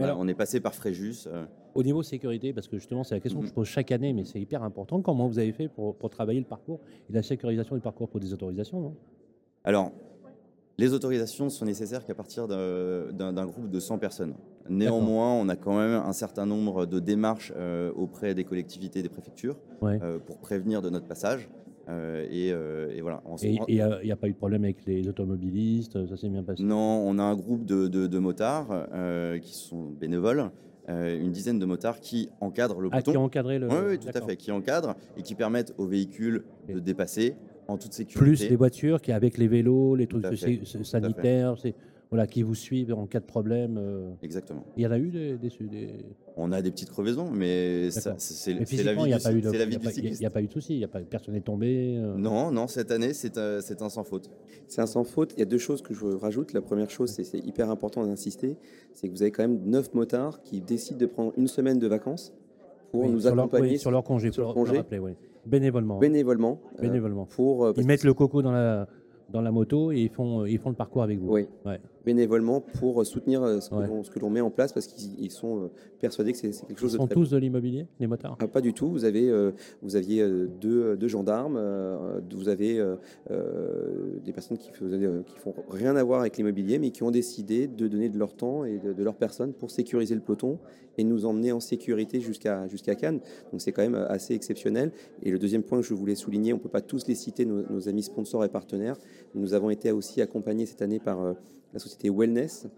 A- 0.00 0.16
on 0.18 0.26
est 0.28 0.34
passé 0.34 0.60
par 0.60 0.74
Fréjus. 0.74 1.28
Au 1.74 1.82
niveau 1.82 2.02
sécurité, 2.02 2.52
parce 2.52 2.68
que 2.68 2.76
justement, 2.76 3.02
c'est 3.04 3.14
la 3.14 3.20
question 3.20 3.40
que 3.40 3.44
Mhm. 3.44 3.48
je 3.50 3.54
pose 3.54 3.66
chaque 3.66 3.90
année, 3.92 4.12
mais 4.12 4.24
c'est 4.24 4.40
hyper 4.40 4.62
important. 4.62 5.00
Comment 5.00 5.26
vous 5.26 5.38
avez 5.38 5.52
fait 5.52 5.68
pour, 5.68 5.94
pour 5.96 6.10
travailler 6.10 6.38
le 6.40 6.46
parcours 6.46 6.80
et 7.08 7.12
la 7.12 7.22
sécurisation 7.22 7.74
du 7.74 7.80
parcours 7.80 8.08
pour 8.08 8.20
des 8.20 8.32
autorisations 8.32 8.80
non? 8.80 8.94
Alors, 9.64 9.92
les 10.78 10.92
autorisations 10.92 11.48
sont 11.48 11.64
nécessaires 11.64 12.04
qu'à 12.04 12.14
partir 12.14 12.48
d'un 12.48 13.46
groupe 13.46 13.70
de 13.70 13.80
100 13.80 13.98
personnes. 13.98 14.34
Néanmoins, 14.68 15.32
on 15.32 15.48
a 15.48 15.56
quand 15.56 15.76
même 15.76 15.92
un 15.92 16.12
certain 16.12 16.46
nombre 16.46 16.86
de 16.86 16.98
démarches 17.00 17.52
euh, 17.56 17.90
auprès 17.94 18.34
des 18.34 18.44
collectivités 18.44 19.02
des 19.02 19.08
préfectures 19.08 19.56
Ouais. 19.80 19.98
euh, 20.02 20.18
pour 20.18 20.38
prévenir 20.38 20.82
de 20.82 20.90
notre 20.90 21.06
passage. 21.06 21.48
Euh, 21.88 22.26
et, 22.30 22.52
euh, 22.52 22.94
et 22.94 23.00
voilà. 23.00 23.22
Il 23.42 23.58
n'y 23.68 23.80
a, 24.12 24.16
pas 24.16 24.28
eu 24.28 24.32
de 24.32 24.36
problème 24.36 24.62
avec 24.64 24.84
les 24.86 25.08
automobilistes, 25.08 26.06
ça 26.06 26.16
s'est 26.16 26.28
bien 26.28 26.42
passé? 26.44 26.62
Non, 26.62 26.76
on 26.76 27.18
a 27.18 27.22
un 27.24 27.34
groupe 27.34 27.64
de, 27.64 27.88
de- 27.88 28.06
de 28.06 28.18
motards 28.18 28.68
euh, 28.92 29.38
qui 29.40 29.52
sont 29.54 29.90
bénévoles, 29.90 30.50
euh, 30.92 31.20
une 31.20 31.32
dizaine 31.32 31.58
de 31.58 31.64
motards 31.66 32.00
qui 32.00 32.28
encadrent 32.40 32.80
le 32.80 32.88
Ah, 32.92 32.98
qui 32.98 33.04
peloton. 33.06 33.24
encadré 33.24 33.58
le. 33.58 33.68
Oui, 33.68 33.74
oui, 33.90 33.98
tout 33.98 34.08
à 34.14 34.20
fait, 34.20 34.36
qui 34.36 34.52
encadrent 34.52 34.94
et 35.16 35.22
qui 35.22 35.34
permettent 35.34 35.74
aux 35.78 35.86
véhicules 35.86 36.44
de 36.68 36.78
dépasser 36.78 37.34
en 37.68 37.76
toute 37.78 37.92
sécurité. 37.92 38.18
Plus 38.24 38.48
les 38.50 38.56
voitures 38.56 39.00
qui 39.00 39.12
avec 39.12 39.38
les 39.38 39.48
vélos, 39.48 39.94
les 39.96 40.06
trucs 40.06 40.24
sanitaires, 40.82 41.56
voilà, 42.10 42.26
qui 42.26 42.42
vous 42.42 42.54
suivent 42.54 42.92
en 42.92 43.06
cas 43.06 43.20
de 43.20 43.24
problème. 43.24 43.78
euh. 43.78 44.10
Exactement. 44.22 44.64
Il 44.76 44.82
y 44.82 44.86
en 44.86 44.90
a 44.90 44.98
eu 44.98 45.10
des. 45.10 45.38
des, 45.38 45.48
des- 45.48 45.94
On 46.36 46.52
a 46.52 46.60
des 46.60 46.70
petites 46.70 46.90
crevaisons, 46.90 47.30
mais 47.30 47.90
c'est 47.90 48.52
la 48.52 48.64
vie 48.92 49.00
il 49.02 49.06
n'y 49.06 49.12
a 49.14 49.18
du, 49.18 49.22
pas 49.24 49.32
eu 49.32 49.40
de. 49.40 49.50
c'est 49.50 49.56
la 49.58 49.64
il 49.64 49.72
y 49.72 49.76
a 49.76 49.78
du 49.78 49.84
pas- 49.84 49.84
il 49.84 49.84
y 49.84 49.88
a- 49.88 49.92
cycliste. 49.92 50.20
il 50.20 50.24
y 50.24 50.26
a 50.26 50.30
pas 50.30 50.42
eu 50.42 50.46
de 50.46 50.52
souci, 50.52 50.74
il 50.74 50.78
y 50.80 50.84
a 50.84 50.88
pas, 50.88 51.00
personne 51.00 51.32
n'est 51.32 51.40
tombé. 51.40 51.96
euh. 51.96 52.14
Non, 52.18 52.50
non, 52.50 52.66
cette 52.66 52.90
année, 52.90 53.14
c'est 53.14 53.38
un, 53.38 53.62
c'est 53.62 53.80
un 53.80 53.88
sans 53.88 54.04
faute. 54.04 54.30
C'est 54.68 54.82
un 54.82 54.86
sans 54.86 55.04
faute. 55.04 55.32
Il 55.36 55.38
y 55.38 55.42
a 55.42 55.46
deux 55.46 55.56
choses 55.58 55.80
que 55.80 55.94
je 55.94 56.04
rajoute. 56.04 56.52
La 56.52 56.60
première 56.60 56.90
chose, 56.90 57.10
c'est 57.12 57.38
hyper 57.38 57.70
important 57.70 58.04
d'insister, 58.06 58.56
c'est 58.92 59.08
que 59.08 59.12
vous 59.14 59.22
avez 59.22 59.30
quand 59.30 59.44
même 59.48 59.60
neuf 59.64 59.94
motards 59.94 60.42
qui 60.42 60.60
décident 60.60 60.98
de 60.98 61.06
prendre 61.06 61.32
une 61.38 61.48
semaine 61.48 61.78
de 61.78 61.86
vacances 61.86 62.34
pour 62.90 63.04
Oui, 63.04 63.10
nous 63.10 63.20
sur 63.20 63.34
leur, 63.34 63.44
accompagner 63.46 63.70
oui, 63.70 63.78
sur 63.78 63.90
leur 63.90 64.04
congé, 64.04 64.30
sur 64.32 64.42
pour 64.44 64.54
leur 64.54 64.64
le 64.64 64.68
congé. 64.68 64.76
rappeler, 64.80 64.98
oui. 64.98 65.12
Bénévolement. 65.46 65.98
bénévolement. 65.98 66.60
euh, 66.78 66.82
bénévolement. 66.82 67.26
pour, 67.26 67.66
euh, 67.66 67.72
Ils 67.76 67.86
mettent 67.86 68.04
le 68.04 68.14
coco 68.14 68.42
dans 68.42 68.52
la, 68.52 68.86
dans 69.30 69.40
la 69.42 69.50
moto 69.50 69.92
et 69.92 70.00
ils 70.00 70.10
font, 70.10 70.44
ils 70.44 70.58
font 70.58 70.70
le 70.70 70.76
parcours 70.76 71.02
avec 71.02 71.18
vous. 71.18 71.32
Oui. 71.32 71.46
Ouais. 71.64 71.80
Bénévolement 72.04 72.60
pour 72.60 73.04
soutenir 73.06 73.42
euh, 73.42 73.60
ce 73.60 73.70
que 73.70 73.74
Ouais. 73.76 73.86
l'on- 74.20 74.30
met 74.30 74.40
en 74.40 74.50
place 74.50 74.72
parce 74.72 74.86
qu'ils 74.86 75.18
ils 75.22 75.30
sont 75.30 75.64
euh, 75.64 75.66
persuadés 76.00 76.32
que 76.32 76.38
c'est 76.38 76.50
quelque 76.50 76.70
Ils 76.70 76.78
chose 76.78 76.92
de 76.92 76.96
sont 76.98 77.06
très 77.06 77.14
tous 77.14 77.30
de 77.30 77.36
l'immobilier, 77.36 77.86
les 78.00 78.06
motards 78.06 78.36
Ah, 78.40 78.48
pas 78.48 78.60
du 78.60 78.72
tout. 78.72 78.88
Vous 78.90 79.04
avez, 79.04 79.28
euh, 79.28 79.52
vous 79.82 79.96
aviez 79.96 80.20
euh, 80.22 80.46
deux, 80.60 80.96
deux 80.96 81.08
gendarmes. 81.08 81.56
euh, 81.58 82.20
vous 82.32 82.48
avez 82.48 82.78
euh, 82.78 82.96
euh, 83.30 84.18
des 84.24 84.32
personnes 84.32 84.58
qui, 84.58 84.70
euh, 84.82 85.22
qui 85.22 85.38
font 85.38 85.54
rien 85.70 85.96
à 85.96 86.02
voir 86.02 86.20
avec 86.20 86.36
l'immobilier, 86.36 86.78
mais 86.78 86.90
qui 86.90 87.02
ont 87.02 87.10
décidé 87.10 87.66
de 87.66 87.88
donner 87.88 88.08
de 88.08 88.18
leur 88.18 88.34
temps 88.34 88.64
et 88.64 88.78
de, 88.78 88.92
de 88.92 89.04
leur 89.04 89.14
personne 89.16 89.52
pour 89.52 89.70
sécuriser 89.70 90.14
le 90.14 90.20
peloton 90.20 90.58
et 90.98 91.04
nous 91.04 91.24
emmener 91.24 91.52
en 91.52 91.60
sécurité 91.60 92.20
jusqu'à 92.20 92.66
jusqu'à 92.68 92.94
Cannes. 92.94 93.20
Donc 93.50 93.60
c'est 93.60 93.72
quand 93.72 93.82
même 93.82 93.94
euh, 93.94 94.08
assez 94.08 94.34
exceptionnel. 94.34 94.92
Et 95.22 95.30
le 95.30 95.38
deuxième 95.38 95.62
point 95.62 95.80
que 95.80 95.86
je 95.86 95.94
voulais 95.94 96.14
souligner, 96.14 96.52
on 96.52 96.58
peut 96.58 96.68
pas 96.68 96.80
tous 96.82 97.06
les 97.06 97.14
citer, 97.14 97.44
nos, 97.44 97.62
nos 97.70 97.88
amis 97.88 98.02
sponsors 98.02 98.44
et 98.44 98.48
partenaires. 98.48 98.96
Nous 99.34 99.54
avons 99.54 99.70
été 99.70 99.90
aussi 99.92 100.20
accompagnés 100.20 100.66
cette 100.66 100.82
année 100.82 100.98
par 101.00 101.22
euh, 101.22 101.32
la 101.72 101.78
société 101.78 102.10
Wellness. 102.10 102.68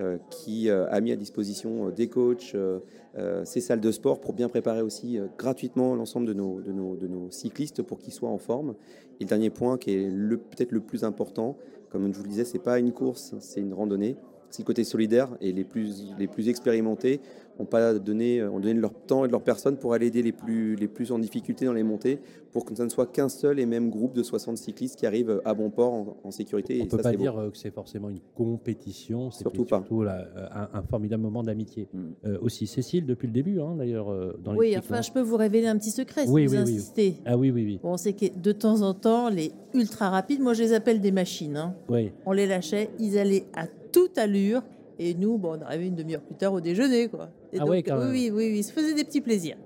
euh, 0.00 0.18
qui 0.28 0.70
euh, 0.70 0.90
a 0.90 1.00
mis 1.00 1.12
à 1.12 1.16
disposition 1.16 1.86
euh, 1.86 1.90
des 1.92 2.08
coachs, 2.08 2.56
ces 3.44 3.60
salles 3.60 3.80
de 3.80 3.92
sport 3.92 4.20
pour 4.20 4.32
bien 4.32 4.48
préparer 4.48 4.82
aussi 4.82 5.20
gratuitement 5.38 5.94
l'ensemble 5.94 6.26
de 6.26 6.32
nos, 6.32 7.30
cyclistes 7.30 7.80
pour 7.82 8.00
qu'ils 8.00 8.12
soient 8.12 8.28
en 8.28 8.38
forme. 8.38 8.74
Et 9.20 9.24
le 9.24 9.28
dernier 9.28 9.50
point 9.50 9.78
qui 9.78 9.92
est 9.92 10.10
peut-être 10.10 10.72
le 10.72 10.80
plus 10.80 11.04
important, 11.04 11.56
comme 11.90 12.12
je 12.12 12.18
vous 12.18 12.24
le 12.24 12.28
disais, 12.28 12.44
c'est 12.44 12.58
pas 12.58 12.80
une 12.80 12.90
course, 12.90 13.36
c'est 13.38 13.60
une 13.60 13.72
randonnée. 13.72 14.16
C'est 14.50 14.62
le 14.62 14.66
côté 14.66 14.82
solidaire 14.82 15.28
et 15.40 15.52
les 15.52 15.62
plus, 15.62 16.12
les 16.18 16.26
plus 16.26 16.48
expérimentés 16.48 17.20
ont 17.58 17.64
pas 17.64 17.94
donné, 17.94 18.42
ont 18.44 18.58
donné 18.60 18.74
de 18.74 18.80
leur 18.80 18.94
temps 18.94 19.24
et 19.24 19.28
de 19.28 19.32
leur 19.32 19.42
personne 19.42 19.76
pour 19.76 19.92
aller 19.94 20.06
aider 20.08 20.22
les 20.22 20.32
plus, 20.32 20.74
les 20.76 20.88
plus 20.88 21.12
en 21.12 21.18
difficulté 21.18 21.64
dans 21.66 21.72
les 21.72 21.82
montées, 21.84 22.18
pour 22.52 22.64
que 22.64 22.74
ça 22.74 22.84
ne 22.84 22.88
soit 22.88 23.06
qu'un 23.06 23.28
seul 23.28 23.58
et 23.60 23.66
même 23.66 23.90
groupe 23.90 24.12
de 24.14 24.22
60 24.22 24.56
cyclistes 24.56 24.96
qui 24.96 25.06
arrivent 25.06 25.40
à 25.44 25.54
bon 25.54 25.70
port 25.70 25.92
en, 25.92 26.16
en 26.24 26.30
sécurité. 26.30 26.78
On 26.80 26.84
et 26.84 26.88
peut 26.88 26.96
ça, 26.96 27.02
pas 27.04 27.10
c'est 27.10 27.16
beau. 27.16 27.22
dire 27.22 27.38
euh, 27.38 27.50
que 27.50 27.56
c'est 27.56 27.70
forcément 27.72 28.08
une 28.10 28.20
compétition, 28.34 29.30
c'est 29.30 29.40
Surtout 29.42 29.64
pas. 29.64 29.78
surtout 29.78 30.02
là, 30.02 30.26
euh, 30.36 30.46
un, 30.52 30.78
un 30.78 30.82
formidable 30.82 31.22
moment 31.22 31.42
d'amitié. 31.42 31.88
Mm. 31.92 31.98
Euh, 32.26 32.38
aussi 32.40 32.66
Cécile 32.66 33.06
depuis 33.06 33.26
le 33.26 33.32
début, 33.32 33.60
hein, 33.60 33.74
d'ailleurs, 33.76 34.06
dans 34.42 34.54
Oui, 34.54 34.74
enfin, 34.78 34.96
hein. 34.96 35.02
je 35.02 35.12
peux 35.12 35.20
vous 35.20 35.36
révéler 35.36 35.66
un 35.66 35.76
petit 35.78 35.90
secret 35.90 36.24
si 36.26 36.30
Oui, 36.32 36.46
vous 36.46 36.54
oui, 36.54 36.58
oui. 36.58 36.62
insistez. 36.74 37.16
Ah 37.24 37.36
oui, 37.36 37.50
oui, 37.50 37.64
oui. 37.64 37.80
Bon, 37.82 37.92
on 37.92 37.96
sait 37.96 38.12
que 38.12 38.26
de 38.36 38.52
temps 38.52 38.82
en 38.82 38.94
temps, 38.94 39.28
les 39.28 39.52
ultra 39.74 40.10
rapides, 40.10 40.40
moi 40.40 40.54
je 40.54 40.62
les 40.62 40.72
appelle 40.72 41.00
des 41.00 41.12
machines. 41.12 41.56
hein. 41.56 41.74
oui. 41.88 42.10
On 42.26 42.32
les 42.32 42.46
lâchait, 42.46 42.90
ils 42.98 43.18
allaient 43.18 43.44
à 43.54 43.66
toute 43.92 44.18
allure. 44.18 44.62
Et 44.98 45.14
nous, 45.14 45.38
bon, 45.38 45.58
on 45.58 45.62
arrivait 45.62 45.86
une 45.88 45.94
demi-heure 45.96 46.22
plus 46.22 46.34
tard 46.36 46.52
au 46.52 46.60
déjeuner. 46.60 47.08
Quoi. 47.08 47.30
Et 47.52 47.56
Ah 47.56 47.60
donc, 47.60 47.70
ouais, 47.70 47.82
quand 47.82 47.98
même. 47.98 48.10
oui, 48.10 48.30
oui, 48.30 48.36
oui, 48.46 48.50
oui, 48.52 48.58
ils 48.58 48.62
se 48.64 48.72
faisaient 48.72 48.94
des 48.94 49.04
petits 49.04 49.20
plaisirs. 49.20 49.56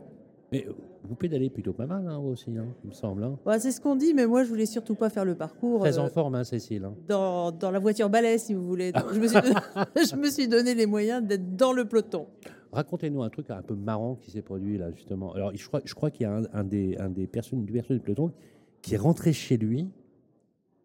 Mais 0.52 0.66
vous 1.04 1.14
pédalez 1.14 1.50
plutôt 1.50 1.72
pas 1.74 1.86
mal 1.86 2.06
hein, 2.08 2.18
vous 2.18 2.30
aussi, 2.30 2.50
hein, 2.56 2.64
il 2.84 2.88
me 2.90 2.94
semble. 2.94 3.22
hein. 3.22 3.38
Bah, 3.44 3.58
c'est 3.60 3.70
ce 3.70 3.80
qu'on 3.80 3.96
dit, 3.96 4.14
mais 4.14 4.26
moi, 4.26 4.44
je 4.44 4.48
voulais 4.48 4.66
surtout 4.66 4.94
pas 4.94 5.10
faire 5.10 5.24
le 5.24 5.34
parcours 5.34 5.80
Très 5.80 5.98
euh, 5.98 6.02
en 6.02 6.08
forme, 6.08 6.34
hein, 6.34 6.44
Cécile. 6.44 6.84
hein. 6.84 6.94
dans, 7.06 7.52
dans 7.52 7.70
la 7.70 7.78
voiture 7.78 8.08
balai, 8.08 8.38
si 8.38 8.54
vous 8.54 8.66
voulez. 8.66 8.92
Donc, 8.92 9.12
je, 9.12 9.20
me 9.20 9.26
suis, 9.28 9.38
je 10.10 10.16
me 10.16 10.30
suis 10.30 10.48
donné 10.48 10.74
les 10.74 10.86
moyens 10.86 11.22
d'être 11.22 11.54
dans 11.56 11.72
le 11.72 11.84
peloton. 11.84 12.26
Racontez-nous 12.72 13.22
un 13.22 13.30
truc 13.30 13.50
un 13.50 13.62
peu 13.62 13.74
marrant 13.74 14.14
qui 14.16 14.30
s'est 14.30 14.42
produit 14.42 14.76
là, 14.78 14.90
justement. 14.92 15.32
Alors, 15.34 15.52
je 15.54 15.66
crois, 15.66 15.80
je 15.84 15.94
crois 15.94 16.10
qu'il 16.10 16.22
y 16.22 16.26
a 16.26 16.34
un, 16.36 16.42
un 16.52 16.64
des, 16.64 16.96
un 16.98 17.08
des 17.08 17.26
personnes, 17.26 17.60
une 17.60 17.66
personne 17.72 17.96
du 17.96 18.02
peloton 18.02 18.32
qui 18.82 18.94
est 18.94 18.98
rentré 18.98 19.32
chez 19.32 19.56
lui 19.56 19.88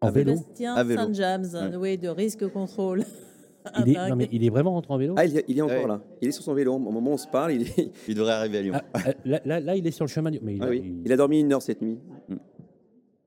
en 0.00 0.10
vélo. 0.10 0.34
Sébastien 0.36 0.74
À 0.74 0.84
vélo. 0.84 1.00
Saint-James, 1.02 1.46
Ouais. 1.52 1.76
oui, 1.76 1.98
de 1.98 2.08
risque 2.08 2.46
contrôle. 2.48 3.04
Il 3.86 3.96
est, 3.96 4.08
non, 4.10 4.16
mais 4.16 4.28
il 4.30 4.44
est 4.44 4.50
vraiment 4.50 4.72
rentré 4.72 4.92
en 4.92 4.98
vélo? 4.98 5.14
Ah, 5.16 5.24
il, 5.24 5.38
est- 5.38 5.44
il 5.48 5.56
est 5.58 5.62
encore 5.62 5.76
Ouais. 5.82 5.88
là. 5.88 6.00
Il 6.20 6.28
est 6.28 6.32
sur 6.32 6.42
son 6.44 6.52
vélo. 6.54 6.74
Au 6.74 6.78
moment 6.78 7.10
où 7.10 7.14
on 7.14 7.16
se 7.16 7.26
parle, 7.28 7.52
il, 7.52 7.62
est- 7.62 7.90
Il 8.08 8.14
devrait 8.14 8.32
arriver 8.32 8.58
à 8.58 8.62
Lyon. 8.62 8.74
Ah, 8.74 8.82
ah, 9.06 9.10
là, 9.24 9.40
là- 9.44 9.60
là, 9.60 9.76
il 9.76 9.86
est 9.86 9.90
sur 9.90 10.04
le 10.04 10.10
chemin. 10.10 10.30
du- 10.30 10.40
Mais 10.42 10.54
il, 10.56 10.62
Ah 10.62 10.66
a, 10.66 10.70
oui. 10.70 10.82
il, 10.84 11.02
il 11.06 11.12
a 11.12 11.16
dormi 11.16 11.40
une 11.40 11.52
heure 11.52 11.62
cette 11.62 11.80
nuit. 11.80 11.98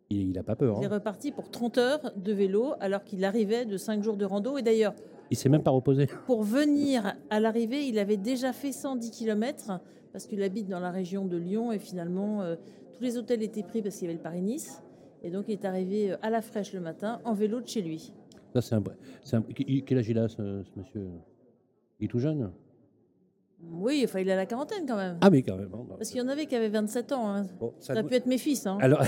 il- 0.10 0.30
il 0.30 0.38
a 0.38 0.44
pas 0.44 0.56
peur. 0.56 0.78
Il 0.80 0.84
est 0.84 0.88
hein. 0.88 0.90
reparti 0.94 1.32
pour 1.32 1.50
30 1.50 1.78
heures 1.78 2.12
de 2.16 2.34
vélo 2.34 2.74
alors 2.80 3.04
qu'il 3.04 3.24
arrivait 3.26 3.66
de 3.66 3.78
5 3.78 4.04
jours 4.04 4.16
de 4.18 4.26
rando. 4.26 4.58
Et 4.58 4.62
d'ailleurs, 4.62 4.94
Il 5.32 5.38
s'est 5.38 5.50
même 5.50 5.64
pas 5.64 5.72
reposé. 5.72 6.08
pour 6.28 6.44
venir 6.44 7.16
à 7.30 7.40
l'arrivée, 7.40 7.86
il 7.88 7.98
avait 8.00 8.18
déjà 8.18 8.54
fait 8.54 8.72
110 8.72 9.12
km 9.12 9.80
parce 10.14 10.26
qu'il 10.28 10.42
habite 10.44 10.68
dans 10.70 10.80
la 10.80 10.92
région 10.92 11.26
de 11.26 11.36
Lyon 11.38 11.72
et 11.72 11.80
finalement 11.80 12.42
euh, 12.42 12.56
tous 12.96 13.04
les 13.04 13.18
hôtels 13.18 13.44
étaient 13.44 13.64
pris 13.64 13.82
parce 13.82 13.96
qu'il 13.96 14.06
y 14.06 14.10
avait 14.10 14.18
le 14.18 14.24
Paris-Nice. 14.24 14.82
Et 15.24 15.32
donc 15.32 15.46
il 15.48 15.54
est 15.54 15.66
arrivé 15.66 16.12
euh, 16.12 16.18
à 16.22 16.30
la 16.30 16.42
fraîche 16.42 16.74
le 16.74 16.80
matin 16.80 17.20
en 17.26 17.34
vélo 17.34 17.60
de 17.60 17.68
chez 17.68 17.82
lui. 17.82 18.14
Ça, 18.54 18.62
c'est 18.62 19.36
un, 19.36 19.44
Quel 19.86 19.98
âge 19.98 20.10
il 20.10 20.18
a, 20.18 20.28
ce, 20.28 20.36
ce 20.64 20.80
monsieur? 20.80 21.08
Il 22.00 22.06
est 22.06 22.08
tout 22.08 22.20
jeune? 22.20 22.52
Oui, 23.72 24.02
enfin 24.06 24.20
il 24.20 24.30
a 24.30 24.36
la 24.36 24.46
quarantaine 24.46 24.86
quand 24.88 24.98
même. 24.98 25.18
Ah, 25.22 25.30
mais 25.32 25.42
quand 25.42 25.58
même. 25.58 25.70
hein. 25.74 25.86
Parce 25.98 26.10
qu'il 26.12 26.20
y 26.20 26.24
en 26.24 26.28
avait 26.28 26.46
qui 26.46 26.56
avaient 26.56 26.70
27 26.70 27.12
ans. 27.12 27.28
hein. 27.34 27.48
Bon, 27.60 27.74
ça 27.80 27.88
Ça 27.88 27.94
aurait 27.94 28.02
doit- 28.04 28.10
pu 28.10 28.16
être 28.16 28.26
mes 28.28 28.38
fils. 28.38 28.68
hein. 28.68 28.78
Alors, 28.80 29.02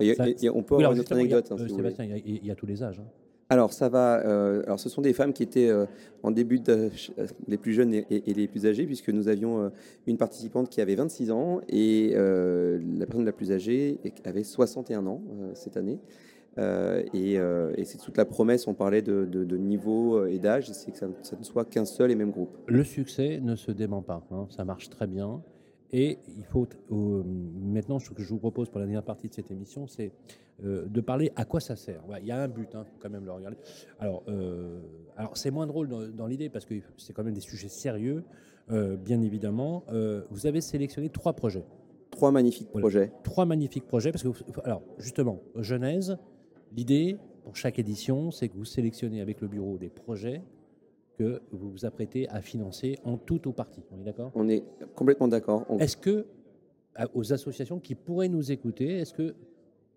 Et- 0.00 0.08
et- 0.08 0.14
Ça- 0.14 0.26
et 0.28 0.50
on 0.50 0.62
peut 0.62 0.74
oui, 0.76 0.82
avoir 0.84 0.92
une 0.92 1.00
autre 1.00 1.12
il 1.12 1.14
y 1.14 1.32
a- 1.32 1.36
anecdote. 1.36 1.52
hein, 1.52 1.56
si 1.56 1.62
euh, 1.62 1.66
voulez. 1.68 1.90
Sébastien, 1.90 2.04
il 2.04 2.10
y, 2.10 2.14
a, 2.14 2.16
il 2.42 2.46
y 2.46 2.50
a 2.50 2.54
tous 2.56 2.66
les 2.66 2.82
âges. 2.82 2.98
hein. 3.00 3.06
Alors, 3.50 3.72
ça 3.72 3.88
va. 3.90 4.26
euh, 4.26 4.62
alors, 4.64 4.80
ce 4.80 4.88
sont 4.88 5.02
des 5.02 5.12
femmes 5.12 5.32
qui 5.32 5.42
étaient 5.44 5.68
euh, 5.68 5.84
en 6.24 6.30
début 6.32 6.58
de, 6.60 6.90
euh, 7.18 7.26
les 7.46 7.58
plus 7.58 7.74
jeunes 7.74 7.92
et, 7.94 8.06
et- 8.10 8.34
les 8.34 8.48
plus 8.48 8.66
âgées, 8.66 8.86
puisque 8.86 9.10
nous 9.10 9.28
avions 9.28 9.60
euh, 9.62 9.68
une 10.06 10.16
participante 10.16 10.68
qui 10.70 10.80
avait 10.80 10.94
26 10.96 11.30
ans 11.30 11.60
et 11.68 12.12
euh, 12.14 12.80
la 12.98 13.06
personne 13.06 13.24
la 13.24 13.32
plus 13.32 13.52
âgée 13.52 13.98
avait 14.24 14.42
61 14.42 15.06
ans 15.06 15.22
euh, 15.42 15.52
cette 15.54 15.76
année. 15.76 16.00
Euh, 16.58 17.02
et 17.12 17.38
euh, 17.38 17.72
et 17.76 17.84
c'est 17.84 17.98
toute 17.98 18.16
la 18.16 18.24
promesse, 18.24 18.68
on 18.68 18.74
parlait 18.74 19.02
de, 19.02 19.24
de- 19.24 19.44
de 19.44 19.56
niveau 19.56 20.16
euh, 20.18 20.26
et 20.32 20.38
d'âge, 20.38 20.70
c'est 20.72 20.92
que 20.92 20.98
ça, 20.98 21.08
ça 21.22 21.36
ne 21.36 21.42
soit 21.42 21.64
qu'un 21.64 21.84
seul 21.84 22.10
et 22.12 22.14
même 22.14 22.30
groupe. 22.30 22.56
Le 22.68 22.84
succès 22.84 23.40
ne 23.42 23.56
se 23.56 23.72
dément 23.72 24.02
pas. 24.02 24.24
hein. 24.30 24.46
Ça 24.50 24.64
marche 24.64 24.88
très 24.88 25.06
bien. 25.08 25.42
Et 25.92 26.18
il 26.36 26.44
faut 26.44 26.66
euh, 26.92 27.22
maintenant, 27.60 27.98
ce 27.98 28.10
que 28.10 28.22
je 28.22 28.28
vous 28.28 28.38
propose 28.38 28.68
pour 28.68 28.78
la 28.80 28.86
dernière 28.86 29.02
partie 29.04 29.28
de 29.28 29.34
cette 29.34 29.50
émission, 29.50 29.86
c'est 29.88 30.12
euh, 30.64 30.86
de 30.86 31.00
parler 31.00 31.32
à 31.36 31.44
quoi 31.44 31.58
ça 31.60 31.74
sert. 31.76 32.08
Ouais, 32.08 32.18
Il 32.20 32.26
y 32.28 32.32
a 32.32 32.40
un 32.42 32.48
but, 32.48 32.70
faut 32.72 32.84
quand 33.00 33.10
même 33.10 33.24
le 33.24 33.32
regarder. 33.32 33.56
Alors, 33.98 34.22
euh, 34.28 34.78
alors 35.16 35.36
c'est 35.36 35.50
moins 35.50 35.66
drôle 35.66 35.88
dans, 35.88 36.06
dans 36.08 36.26
l'idée 36.28 36.48
parce 36.50 36.64
que 36.64 36.74
c'est 36.96 37.12
quand 37.12 37.24
même 37.24 37.34
des 37.34 37.40
sujets 37.40 37.68
sérieux, 37.68 38.22
bien 38.70 39.20
évidemment. 39.22 39.84
Vous 40.30 40.46
avez 40.46 40.60
sélectionné 40.60 41.08
trois 41.10 41.32
projets, 41.34 41.64
Trois 42.10 42.30
magnifiques 42.32 42.68
Voilà. 42.72 42.84
projets. 42.84 43.12
trois 43.24 43.44
magnifiques 43.44 43.86
projets 43.86 44.10
parce 44.12 44.22
que, 44.22 44.28
alors 44.64 44.82
justement, 44.98 45.40
Genèse, 45.56 46.16
l'idée 46.76 47.16
pour 47.42 47.56
chaque 47.56 47.78
édition, 47.78 48.30
c'est 48.30 48.48
que 48.48 48.56
vous 48.56 48.64
sélectionnez 48.64 49.20
avec 49.20 49.40
le 49.40 49.48
bureau 49.48 49.76
des 49.78 49.90
projets 49.90 50.42
que 51.18 51.42
vous 51.52 51.70
vous 51.70 51.84
apprêtez 51.84 52.28
à 52.28 52.40
financer 52.40 52.98
en 53.04 53.16
tout 53.16 53.46
ou 53.46 53.52
partie. 53.52 53.82
On 53.92 54.00
est 54.00 54.04
d'accord? 54.04 54.32
On 54.34 54.48
est 54.48 54.64
complètement 54.96 55.28
d'accord. 55.28 55.64
On- 55.68 55.78
est-ce 55.78 55.96
que 55.96 56.26
aux 57.12 57.32
associations 57.32 57.80
qui 57.80 57.94
pourraient 57.94 58.28
nous 58.28 58.52
écouter, 58.52 58.98
est-ce 58.98 59.12
que 59.14 59.34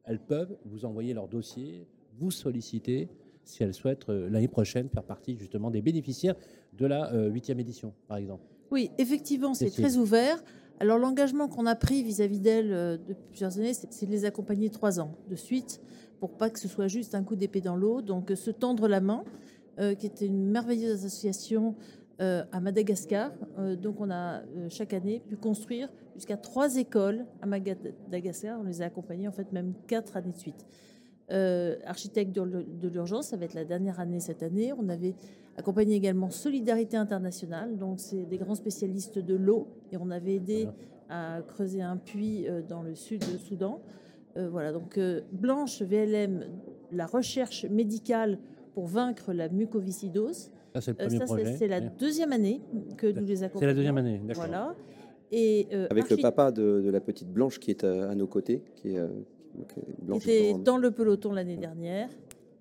elles 0.03 0.19
peuvent 0.19 0.57
vous 0.65 0.86
envoyer 0.86 1.13
leur 1.13 1.27
dossier, 1.27 1.86
vous 2.17 2.31
solliciter 2.31 3.07
si 3.43 3.63
elles 3.63 3.74
souhaitent 3.74 4.10
euh, 4.10 4.29
l'année 4.29 4.48
prochaine 4.48 4.89
faire 4.89 5.03
partie 5.03 5.38
justement 5.38 5.69
des 5.72 5.81
bénéficiaires 5.81 6.36
de 6.74 6.86
la 6.86 7.13
euh, 7.13 7.29
huitième 7.29 7.60
édition, 7.60 7.93
par 8.07 8.17
exemple? 8.17 8.43
Oui, 8.72 8.89
effectivement, 8.98 9.53
c'est 9.53 9.69
très 9.69 9.98
ouvert. 9.98 10.43
Alors 10.79 10.98
l'engagement 11.00 11.48
qu'on 11.48 11.65
a 11.65 11.75
pris 11.75 12.03
vis-à-vis 12.03 12.39
d'elles 12.39 12.72
euh, 12.74 12.98
depuis 12.98 13.25
plusieurs 13.29 13.57
années, 13.57 13.74
c'est 13.74 13.91
c'est 13.91 14.05
de 14.05 14.12
les 14.12 14.25
accompagner 14.25 14.69
trois 14.69 15.00
ans 15.00 15.15
de 15.29 15.36
suite 15.36 15.81
pour 16.19 16.31
pas 16.31 16.50
que 16.50 16.59
ce 16.59 16.67
soit 16.67 16.88
juste 16.88 17.15
un 17.15 17.24
coup 17.24 17.36
d'épée 17.36 17.62
dans 17.62 17.75
l'eau. 17.75 18.01
Donc 18.01 18.31
euh, 18.31 18.36
se 18.36 18.51
tendre 18.51 18.88
la 18.88 19.01
main, 19.01 19.24
euh, 19.79 19.95
qui 19.95 20.07
était 20.07 20.25
une 20.25 20.50
merveilleuse 20.50 21.05
association 21.05 21.75
euh, 22.19 22.43
à 22.51 22.59
Madagascar. 22.59 23.31
Euh, 23.59 23.75
donc 23.75 24.01
on 24.01 24.09
a 24.09 24.41
chaque 24.69 24.93
année 24.93 25.19
pu 25.19 25.38
construire 25.38 25.89
jusqu'à 26.15 26.38
trois 26.38 26.77
écoles 26.77 27.25
à 27.41 27.45
Madagascar. 27.45 28.59
On 28.59 28.63
les 28.63 28.81
a 28.81 28.86
accompagnés 28.86 29.27
en 29.27 29.31
fait 29.31 29.51
même 29.51 29.74
quatre 29.88 30.17
années 30.17 30.31
de 30.31 30.38
suite. 30.38 30.65
Architecte 31.86 32.33
de 32.33 32.41
l'ur- 32.41 32.65
de 32.65 32.88
l'urgence, 32.88 33.27
ça 33.27 33.38
va 33.38 33.43
être 33.45 33.53
la 33.53 33.65
dernière 33.65 34.00
année 34.00 34.21
cette 34.21 34.43
année. 34.43 34.71
On 34.71 34.88
avait 34.88 35.13
accompagné 35.57 35.95
également 35.95 36.29
Solidarité 36.29 36.95
Internationale, 36.95 37.77
donc 37.77 38.00
c'est 38.00 38.25
des 38.25 38.38
grands 38.38 38.55
spécialistes 38.55 39.19
de 39.19 39.36
l'eau, 39.36 39.67
et 39.91 39.97
on 39.97 40.09
avait 40.09 40.36
aidé 40.36 40.69
à 41.09 41.41
creuser 41.45 41.81
un 41.81 41.97
puits 41.97 42.47
dans 42.69 42.81
le 42.81 42.95
sud 42.95 43.21
de 43.21 43.38
Soudan. 43.38 43.81
Euh, 44.38 44.50
voilà, 44.50 44.72
donc 44.72 44.98
euh, 44.98 45.22
Blanche 45.32 45.82
VLM, 45.82 46.46
la 46.91 47.06
recherche 47.06 47.65
médicale 47.65 48.38
pour 48.74 48.86
vaincre 48.86 49.34
la 49.34 49.50
mucoviscidose. 49.50 50.51
Ça, 50.75 50.82
c'est 50.82 50.91
le 50.91 50.98
Euh, 51.01 51.08
premier 51.08 51.17
ça, 51.20 51.27
c'est- 51.27 51.34
projet. 51.36 51.56
c'est 51.58 51.67
la 51.67 51.82
deuxième 51.82 52.32
année 52.32 52.62
que 52.98 53.08
nous 53.08 53.25
les 53.25 53.41
accompagnons. 53.44 53.60
C'est 53.62 53.65
la 53.67 53.74
deuxième 53.74 53.98
année, 53.98 54.22
d'accord. 54.24 54.44
Voilà. 54.46 54.75
Et 55.32 55.67
euh, 55.74 55.88
avec 55.89 56.10
le 56.10 56.17
papa 56.17 56.51
de, 56.51 56.82
de 56.86 56.89
la 56.89 57.01
petite 57.01 57.29
Blanche 57.29 57.60
qui 57.60 57.72
est 57.72 57.84
à, 57.84 58.12
à 58.12 58.15
nos 58.15 58.27
côtés, 58.27 58.62
qui 58.75 58.96
est, 58.96 59.01
Blanche 60.03 60.24
était 60.27 60.53
dans 60.53 60.77
le 60.77 60.91
peloton 60.91 61.34
l'année 61.34 61.58
dernière. 61.58 62.10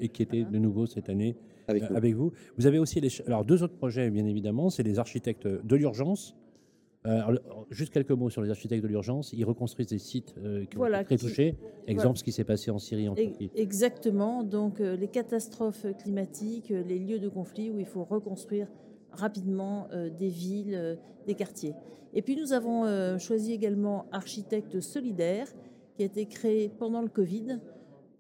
Et 0.01 0.09
qui 0.09 0.23
était 0.23 0.45
de 0.45 0.59
nouveau 0.59 0.87
cette 0.87 1.09
année 1.11 1.37
avec 1.69 1.83
euh, 1.85 2.13
vous. 2.15 2.33
Vous 2.57 2.67
avez 2.67 2.79
aussi 2.79 3.01
les, 3.01 3.09
alors 3.27 3.45
deux 3.45 3.63
autres 3.63 3.77
projets, 3.77 4.09
bien 4.11 4.25
évidemment, 4.25 4.71
c'est 4.71 4.83
les 4.83 4.99
architectes 4.99 5.47
de 5.47 5.77
l'urgence. 5.77 6.35
Euh, 7.07 7.21
alors, 7.25 7.67
juste 7.71 7.93
quelques 7.93 8.11
mots 8.11 8.31
sur 8.31 8.43
les 8.43 8.51
architectes 8.51 8.83
de 8.83 8.89
l'urgence. 8.89 9.33
Ils 9.33 9.45
reconstruisent 9.45 9.89
des 9.89 9.99
sites 9.99 10.35
euh, 10.39 10.65
qui 10.65 10.77
Voilà, 10.77 10.99
ont 10.99 11.01
été 11.03 11.17
très 11.17 11.29
touchés. 11.29 11.57
Exemple, 11.87 12.19
ce 12.19 12.25
qui 12.25 12.33
s'est 12.33 12.45
passé 12.45 12.71
en 12.71 12.79
Syrie, 12.79 13.09
en 13.09 13.15
Turquie. 13.15 13.51
Exactement. 13.55 14.43
Donc, 14.43 14.81
euh, 14.81 14.97
les 14.97 15.09
catastrophes 15.09 15.87
climatiques, 15.99 16.71
euh, 16.71 16.83
les 16.83 16.99
lieux 16.99 17.21
de 17.21 17.29
conflit 17.29 17.71
où 17.71 17.79
il 17.79 17.87
faut 17.87 18.05
reconstruire 18.05 18.67
rapidement 19.13 19.89
des 20.19 20.29
villes, 20.29 20.99
des 21.27 21.35
quartiers. 21.35 21.73
Et 22.13 22.21
puis, 22.21 22.37
nous 22.37 22.53
avons 22.53 23.19
choisi 23.19 23.55
également 23.55 24.05
Architectes 24.13 24.81
Solidaires, 24.81 25.47
qui 25.95 26.03
a 26.03 26.07
été 26.07 26.27
créé 26.27 26.69
pendant 26.69 27.01
le 27.01 27.09
Covid 27.09 27.61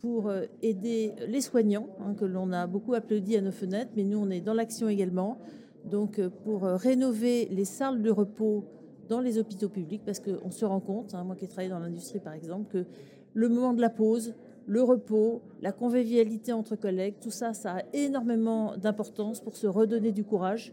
pour 0.00 0.32
aider 0.62 1.12
les 1.28 1.42
soignants, 1.42 1.88
hein, 2.00 2.14
que 2.14 2.24
l'on 2.24 2.50
a 2.50 2.66
beaucoup 2.66 2.94
applaudi 2.94 3.36
à 3.36 3.42
nos 3.42 3.50
fenêtres, 3.50 3.90
mais 3.94 4.04
nous, 4.04 4.16
on 4.16 4.30
est 4.30 4.40
dans 4.40 4.54
l'action 4.54 4.88
également. 4.88 5.38
Donc, 5.84 6.18
pour 6.44 6.62
rénover 6.62 7.46
les 7.50 7.66
salles 7.66 8.00
de 8.00 8.10
repos 8.10 8.64
dans 9.08 9.20
les 9.20 9.38
hôpitaux 9.38 9.68
publics, 9.68 10.02
parce 10.04 10.20
qu'on 10.20 10.50
se 10.50 10.64
rend 10.64 10.80
compte, 10.80 11.14
hein, 11.14 11.24
moi 11.24 11.36
qui 11.36 11.44
ai 11.44 11.48
travaillé 11.48 11.70
dans 11.70 11.78
l'industrie 11.78 12.18
par 12.20 12.32
exemple, 12.32 12.70
que 12.70 12.84
le 13.34 13.48
moment 13.48 13.72
de 13.74 13.80
la 13.80 13.90
pause, 13.90 14.34
le 14.66 14.82
repos, 14.82 15.42
la 15.62 15.72
convivialité 15.72 16.52
entre 16.52 16.74
collègues, 16.76 17.14
tout 17.20 17.30
ça, 17.30 17.52
ça 17.54 17.76
a 17.76 17.82
énormément 17.92 18.76
d'importance 18.76 19.40
pour 19.40 19.56
se 19.56 19.66
redonner 19.66 20.10
du 20.12 20.24
courage. 20.24 20.72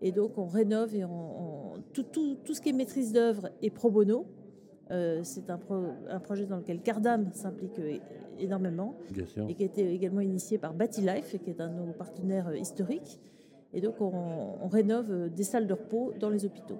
Et 0.00 0.12
donc, 0.12 0.36
on 0.36 0.46
rénove 0.46 0.94
et 0.94 1.04
on, 1.04 1.10
on- 1.10 1.82
tout, 1.92 2.02
tout- 2.04 2.36
tout 2.44 2.54
ce 2.54 2.60
qui 2.60 2.68
est 2.68 2.72
maîtrise 2.72 3.12
d'œuvre 3.12 3.50
est 3.62 3.70
pro 3.70 3.90
bono. 3.90 4.26
Euh, 4.90 5.20
c'est 5.22 5.48
un, 5.48 5.58
pro- 5.58 5.86
un 6.08 6.20
projet 6.20 6.44
dans 6.44 6.56
lequel 6.58 6.82
Cardam 6.82 7.30
s'implique 7.32 7.78
euh, 7.78 7.96
énormément 8.38 8.94
et 9.48 9.54
qui 9.54 9.62
a 9.62 9.66
été 9.66 9.92
également 9.92 10.20
initié 10.20 10.58
par 10.58 10.74
Life, 10.74 11.36
qui 11.42 11.50
est 11.50 11.60
un 11.60 11.68
de 11.68 11.74
nos 11.86 11.92
partenaires 11.92 12.48
euh, 12.48 12.56
historiques. 12.58 13.18
Et 13.72 13.80
donc, 13.80 14.00
on, 14.00 14.12
on 14.62 14.68
rénove 14.68 15.30
des 15.30 15.44
salles 15.44 15.66
de 15.66 15.72
repos 15.72 16.12
dans 16.20 16.28
les 16.30 16.44
hôpitaux. 16.44 16.78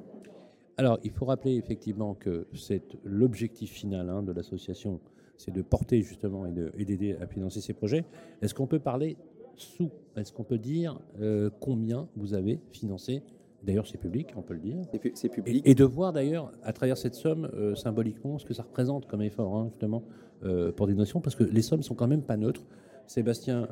Alors, 0.78 0.98
il 1.04 1.10
faut 1.10 1.26
rappeler 1.26 1.56
effectivement 1.56 2.14
que 2.14 2.46
c'est 2.54 2.82
l'objectif 3.04 3.70
final 3.72 4.08
hein, 4.08 4.22
de 4.22 4.32
l'association, 4.32 5.00
c'est 5.36 5.52
de 5.52 5.62
porter 5.62 6.02
justement 6.02 6.46
et 6.46 6.52
de- 6.52 6.72
et 6.78 6.84
d'aider 6.84 7.16
à 7.20 7.26
financer 7.26 7.60
ces 7.60 7.74
projets. 7.74 8.04
Est-ce 8.40 8.54
qu'on 8.54 8.66
peut 8.66 8.78
parler 8.78 9.16
sous? 9.56 9.90
Est-ce 10.16 10.32
qu'on 10.32 10.44
peut 10.44 10.58
dire 10.58 10.98
euh, 11.20 11.50
combien 11.60 12.08
vous 12.16 12.32
avez 12.34 12.58
financé? 12.72 13.22
D'ailleurs, 13.62 13.86
c'est 13.86 13.98
public, 13.98 14.28
on 14.36 14.42
peut 14.42 14.54
le 14.54 14.60
dire. 14.60 14.82
C'est 15.14 15.26
Et, 15.26 15.28
public. 15.28 15.62
et 15.64 15.74
de 15.74 15.84
voir 15.84 16.12
d'ailleurs, 16.12 16.50
à 16.64 16.72
travers 16.72 16.96
cette 16.96 17.14
somme, 17.14 17.48
euh, 17.54 17.74
symboliquement, 17.76 18.38
ce 18.38 18.44
que 18.46 18.54
ça 18.54 18.62
représente 18.64 19.06
comme 19.06 19.22
effort, 19.22 19.54
hein, 19.54 19.66
justement, 19.68 20.02
euh, 20.42 20.72
pour 20.72 20.86
des 20.88 20.94
notions, 20.94 21.20
parce 21.20 21.36
que 21.36 21.44
les 21.44 21.62
sommes 21.62 21.82
sont 21.82 21.94
quand 21.94 22.08
même 22.08 22.22
pas 22.22 22.36
neutres. 22.36 22.64
Sébastien 23.06 23.68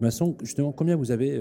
Masson, 0.00 0.36
justement, 0.42 0.72
combien 0.72 0.96
vous 0.96 1.12
avez 1.12 1.40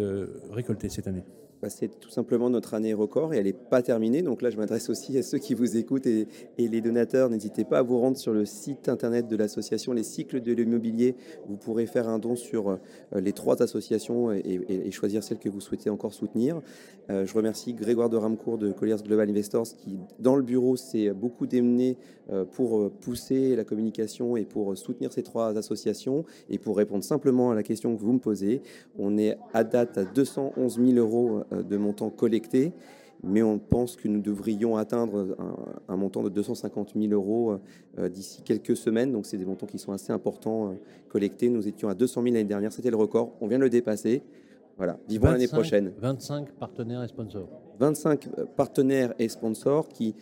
récolté 0.51 0.89
cette 0.89 1.07
année? 1.07 1.23
C'est 1.67 1.99
tout 1.99 2.09
simplement 2.09 2.49
notre 2.49 2.73
année 2.73 2.93
record 2.93 3.33
et 3.33 3.37
elle 3.37 3.45
n'est 3.45 3.53
pas 3.53 3.81
terminée. 3.81 4.21
Donc 4.21 4.41
là, 4.41 4.49
je 4.49 4.55
m'adresse 4.55 4.89
aussi 4.89 5.17
à 5.17 5.23
ceux 5.23 5.39
qui 5.39 5.53
vous 5.53 5.75
écoutent 5.75 6.07
et, 6.07 6.27
les 6.57 6.81
donateurs. 6.81 7.29
N'hésitez 7.29 7.65
pas 7.65 7.79
à 7.79 7.81
vous 7.81 7.99
rendre 7.99 8.17
sur 8.17 8.31
le 8.31 8.45
site 8.45 8.87
internet 8.87 9.27
de 9.27 9.35
l'association 9.35 9.91
Les 9.91 10.03
Cycles 10.03 10.41
de 10.41 10.53
l'Immobilier. 10.53 11.15
Vous 11.47 11.57
pourrez 11.57 11.85
faire 11.85 12.07
un 12.07 12.19
don 12.19 12.37
sur 12.37 12.69
euh, 12.69 12.77
les 13.13 13.33
trois 13.33 13.61
associations 13.61 14.31
et, 14.31 14.89
choisir 14.91 15.23
celle 15.23 15.39
que 15.39 15.49
vous 15.49 15.59
souhaitez 15.59 15.89
encore 15.89 16.13
soutenir. 16.13 16.61
Euh, 17.09 17.25
je 17.25 17.33
remercie 17.33 17.73
Grégoire 17.73 18.09
de 18.09 18.17
Ramcourt 18.17 18.57
de 18.57 18.71
Colliers 18.71 18.95
Global 19.03 19.29
Investors 19.29 19.67
qui, 19.77 19.97
dans 20.19 20.35
le 20.35 20.43
bureau, 20.43 20.77
s'est 20.77 21.11
beaucoup 21.11 21.45
démené 21.45 21.97
euh, 22.31 22.45
pour 22.45 22.91
pousser 22.91 23.55
la 23.55 23.63
communication 23.63 24.37
et 24.37 24.45
pour 24.45 24.77
soutenir 24.77 25.11
ces 25.11 25.23
trois 25.23 25.57
associations. 25.57 26.23
Et 26.49 26.57
pour 26.57 26.77
répondre 26.77 27.03
simplement 27.03 27.51
à 27.51 27.55
la 27.55 27.63
question 27.63 27.95
que 27.95 28.01
vous 28.01 28.13
me 28.13 28.19
posez, 28.19 28.61
on 28.97 29.17
est 29.17 29.37
à 29.53 29.63
date 29.63 29.97
à 29.97 30.05
211 30.05 30.79
000 30.79 30.97
euros 30.97 31.43
de 31.51 31.77
montants 31.77 32.09
collectés, 32.09 32.73
mais 33.23 33.43
on 33.43 33.59
pense 33.59 33.95
que 33.95 34.07
nous 34.07 34.21
devrions 34.21 34.77
atteindre 34.77 35.35
un, 35.87 35.95
montant 35.97 36.23
de 36.23 36.29
250 36.29 36.93
000 36.95 37.11
euros 37.11 37.59
euh, 37.97 38.09
d'ici 38.09 38.41
quelques 38.43 38.77
semaines. 38.77 39.11
Donc, 39.11 39.25
c'est 39.25 39.37
des 39.37 39.45
montants 39.45 39.65
qui 39.65 39.77
sont 39.77 39.91
assez 39.91 40.13
importants 40.13 40.69
euh, 40.69 40.75
collectés. 41.09 41.49
Nous 41.49 41.67
étions 41.67 41.89
à 41.89 41.95
200 41.95 42.23
000 42.23 42.33
l'année 42.33 42.45
dernière, 42.45 42.71
c'était 42.71 42.91
le 42.91 42.95
record. 42.95 43.33
On 43.41 43.47
vient 43.47 43.57
de 43.57 43.63
le 43.63 43.69
dépasser. 43.69 44.21
Voilà, 44.77 44.97
vivons 45.09 45.31
l'année 45.31 45.49
prochaine. 45.49 45.91
25 45.99 46.51
partenaires 46.53 47.03
et 47.03 47.07
sponsors. 47.09 47.49
25 47.79 48.29
partenaires 48.55 49.13
et 49.19 49.27
sponsors 49.27 49.89
qui 49.89 50.15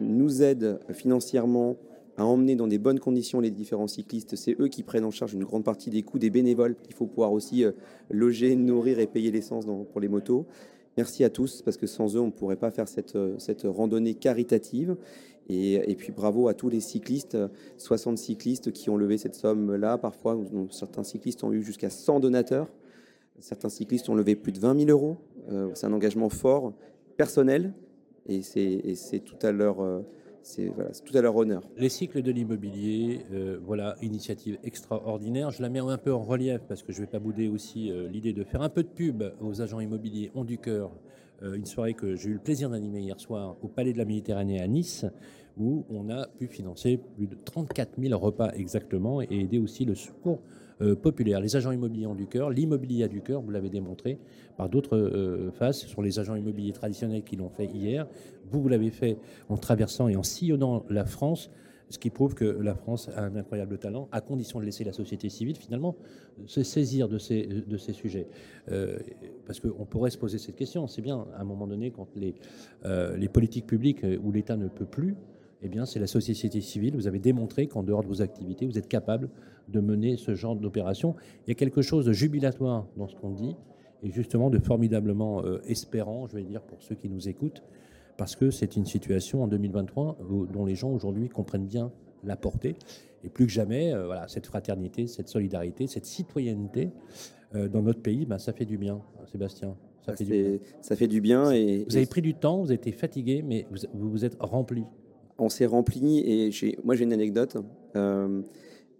nous 0.00 0.42
aident 0.42 0.78
financièrement 0.92 1.76
à 2.16 2.24
emmener 2.24 2.56
dans 2.56 2.66
des 2.66 2.78
bonnes 2.78 2.98
conditions 2.98 3.40
les 3.40 3.50
différents 3.50 3.88
cyclistes. 3.88 4.36
C'est 4.36 4.58
eux 4.60 4.68
qui 4.68 4.82
prennent 4.82 5.04
en 5.04 5.10
charge 5.10 5.34
une 5.34 5.44
grande 5.44 5.64
partie 5.64 5.90
des 5.90 6.02
coûts 6.02 6.18
des 6.18 6.30
bénévoles 6.30 6.76
qu'il 6.76 6.94
faut 6.94 7.06
pouvoir 7.06 7.32
aussi 7.32 7.64
euh, 7.64 7.72
loger, 8.10 8.56
nourrir 8.56 8.98
et 8.98 9.06
payer 9.06 9.30
l'essence 9.30 9.66
pour 9.92 10.00
les 10.00 10.08
motos. 10.08 10.46
Merci 10.96 11.24
à 11.24 11.30
tous, 11.30 11.60
parce 11.62 11.76
que 11.76 11.86
sans 11.86 12.16
eux, 12.16 12.20
on 12.20 12.26
ne 12.26 12.30
pourrait 12.30 12.56
pas 12.56 12.70
faire 12.70 12.88
cette, 12.88 13.16
euh, 13.16 13.34
cette 13.38 13.64
randonnée 13.64 14.14
caritative. 14.14 14.96
Et, 15.48 15.94
puis 15.96 16.10
bravo 16.10 16.48
à 16.48 16.54
tous 16.54 16.68
les 16.68 16.80
cyclistes, 16.80 17.38
60 17.76 18.18
cyclistes 18.18 18.72
qui 18.72 18.90
ont 18.90 18.96
levé 18.96 19.16
cette 19.16 19.36
somme-là. 19.36 19.96
Parfois, 19.96 20.36
certains 20.70 21.04
cyclistes 21.04 21.44
ont 21.44 21.52
eu 21.52 21.62
jusqu'à 21.62 21.88
100 21.88 22.18
donateurs. 22.18 22.68
Certains 23.38 23.68
cyclistes 23.68 24.08
ont 24.08 24.16
levé 24.16 24.34
plus 24.34 24.50
de 24.50 24.58
20 24.58 24.86
000 24.86 24.90
euros. 24.90 25.18
Euh, 25.52 25.70
c'est 25.74 25.86
un 25.86 25.92
engagement 25.92 26.30
fort, 26.30 26.72
personnel, 27.16 27.74
et 28.28 28.42
c'est 28.42 29.20
tout 29.24 29.36
à 29.42 29.52
leur 29.52 29.76
c'est 30.46 30.72
tout 31.04 31.18
à 31.18 31.20
leur 31.20 31.34
honneur. 31.34 31.68
Les 31.76 31.88
cycles 31.88 32.22
de 32.22 32.30
l'immobilier, 32.30 33.26
euh, 33.32 33.58
voilà, 33.64 33.96
initiative 34.00 34.58
extraordinaire. 34.62 35.50
Je 35.50 35.60
la 35.60 35.68
mets 35.68 35.80
un 35.80 35.98
peu 35.98 36.14
en 36.14 36.22
relief 36.22 36.60
parce 36.68 36.84
que 36.84 36.92
je 36.92 37.00
ne 37.00 37.04
vais 37.04 37.10
pas 37.10 37.18
bouder 37.18 37.48
aussi 37.48 37.90
euh, 37.90 38.08
l'idée 38.08 38.32
de 38.32 38.44
faire 38.44 38.62
un 38.62 38.68
peu 38.68 38.84
de 38.84 38.88
pub 38.88 39.24
aux 39.40 39.60
agents 39.60 39.80
immobiliers 39.80 40.30
ont 40.36 40.44
du 40.44 40.58
cœur. 40.58 40.92
Euh, 41.42 41.54
une 41.54 41.66
soirée 41.66 41.94
que 41.94 42.14
j'ai 42.14 42.30
eu 42.30 42.34
le 42.34 42.38
plaisir 42.38 42.70
d'animer 42.70 43.00
hier 43.00 43.18
soir 43.18 43.56
au 43.60 43.66
Palais 43.66 43.92
de 43.92 43.98
la 43.98 44.04
Méditerranée 44.04 44.60
à 44.60 44.68
Nice, 44.68 45.04
où 45.58 45.84
on 45.90 46.10
a 46.10 46.28
pu 46.28 46.46
financer 46.46 47.00
plus 47.16 47.26
de 47.26 47.34
34 47.44 48.00
000 48.00 48.16
repas 48.16 48.52
exactement 48.52 49.20
et 49.20 49.26
aider 49.30 49.58
aussi 49.58 49.84
le 49.84 49.96
secours 49.96 50.40
populaire. 51.02 51.40
Les 51.40 51.56
agents 51.56 51.72
immobiliers 51.72 52.06
ont 52.06 52.14
du 52.14 52.26
cœur, 52.26 52.50
l'immobilier 52.50 53.04
a 53.04 53.08
du 53.08 53.22
cœur, 53.22 53.40
vous 53.40 53.50
l'avez 53.50 53.70
démontré 53.70 54.18
par 54.56 54.68
d'autres 54.68 54.96
euh, 54.96 55.50
phases. 55.52 55.80
Ce 55.80 55.88
sont 55.88 56.02
les 56.02 56.18
agents 56.18 56.34
immobiliers 56.34 56.72
traditionnels 56.72 57.22
qui 57.22 57.36
l'ont 57.36 57.50
fait 57.50 57.66
hier. 57.66 58.06
Vous, 58.50 58.68
l'avez 58.68 58.90
fait 58.90 59.18
en 59.48 59.56
traversant 59.56 60.08
et 60.08 60.16
en 60.16 60.22
sillonnant 60.22 60.84
la 60.88 61.04
France 61.04 61.50
ce 61.88 61.98
qui 61.98 62.10
prouve 62.10 62.34
que 62.34 62.44
la 62.44 62.74
France 62.74 63.08
a 63.14 63.22
un 63.22 63.36
incroyable 63.36 63.78
talent, 63.78 64.08
à 64.10 64.20
condition 64.20 64.58
de 64.58 64.64
laisser 64.64 64.82
la 64.82 64.92
société 64.92 65.28
civile 65.28 65.54
finalement 65.54 65.94
se 66.44 66.64
saisir 66.64 67.08
de 67.08 67.16
ces, 67.16 67.46
de 67.46 67.76
ces 67.76 67.92
sujets. 67.92 68.26
Euh, 68.72 68.98
parce 69.46 69.60
qu'on 69.60 69.86
pourrait 69.86 70.10
se 70.10 70.18
poser 70.18 70.38
cette 70.38 70.56
question, 70.56 70.88
c'est 70.88 71.00
bien 71.00 71.28
à 71.36 71.42
un 71.42 71.44
moment 71.44 71.68
donné 71.68 71.92
quand 71.92 72.08
les, 72.16 72.34
les 73.16 73.28
politiques 73.28 73.66
publiques 73.66 74.04
où 74.20 74.32
l'État 74.32 74.56
ne 74.56 74.66
peut 74.66 74.84
plus, 74.84 75.14
eh 75.62 75.68
bien, 75.68 75.86
c'est 75.86 75.98
la 75.98 76.06
société 76.06 76.60
civile. 76.60 76.94
Vous 76.96 77.06
avez 77.06 77.18
démontré 77.18 77.66
qu'en 77.66 77.82
dehors 77.82 78.02
de 78.02 78.08
vos 78.08 78.22
activités, 78.22 78.66
vous 78.66 78.78
êtes 78.78 78.88
capable 78.88 79.30
de 79.68 79.80
mener 79.80 80.16
ce 80.16 80.34
genre 80.34 80.54
d'opération. 80.54 81.14
Il 81.46 81.50
y 81.50 81.52
a 81.52 81.54
quelque 81.54 81.82
chose 81.82 82.04
de 82.04 82.12
jubilatoire 82.12 82.86
dans 82.96 83.08
ce 83.08 83.16
qu'on 83.16 83.30
dit 83.30 83.56
et 84.02 84.10
justement 84.10 84.50
de 84.50 84.58
formidablement 84.58 85.44
euh, 85.44 85.60
espérant, 85.66 86.26
je 86.26 86.36
vais 86.36 86.44
dire, 86.44 86.62
pour 86.62 86.82
ceux 86.82 86.94
qui 86.94 87.08
nous 87.08 87.28
écoutent, 87.28 87.62
parce 88.16 88.36
que 88.36 88.50
c'est 88.50 88.76
une 88.76 88.86
situation 88.86 89.42
en 89.42 89.48
2023 89.48 90.18
dont 90.52 90.64
les 90.64 90.74
gens 90.74 90.90
aujourd'hui 90.90 91.28
comprennent 91.28 91.66
bien 91.66 91.92
la 92.24 92.36
portée. 92.36 92.76
Et 93.24 93.28
plus 93.28 93.46
que 93.46 93.52
jamais, 93.52 93.92
euh, 93.92 94.06
voilà, 94.06 94.28
cette 94.28 94.46
fraternité, 94.46 95.06
cette 95.06 95.28
solidarité, 95.28 95.86
cette 95.86 96.06
citoyenneté 96.06 96.90
euh, 97.54 97.68
dans 97.68 97.82
notre 97.82 98.00
pays, 98.00 98.26
ben, 98.26 98.38
ça 98.38 98.52
fait 98.52 98.64
du 98.64 98.78
bien, 98.78 99.00
Sébastien. 99.30 99.76
Ça, 100.04 100.14
fait, 100.14 100.24
du 100.24 100.30
bien. 100.30 100.58
ça 100.80 100.96
fait 100.96 101.08
du 101.08 101.20
bien. 101.20 101.50
Et, 101.50 101.84
vous 101.88 101.96
avez 101.96 102.06
pris 102.06 102.22
du 102.22 102.34
temps, 102.34 102.60
vous 102.60 102.66
avez 102.66 102.74
été 102.74 102.92
fatigué, 102.92 103.42
mais 103.42 103.66
vous 103.92 104.10
vous, 104.10 104.24
êtes 104.24 104.36
rempli 104.38 104.84
on 105.38 105.48
s'est 105.48 105.66
rempli 105.66 106.20
et 106.20 106.50
moi 106.84 106.94
j'ai 106.94 107.04
une 107.04 107.12
anecdote. 107.12 107.56
Euh, 107.94 108.42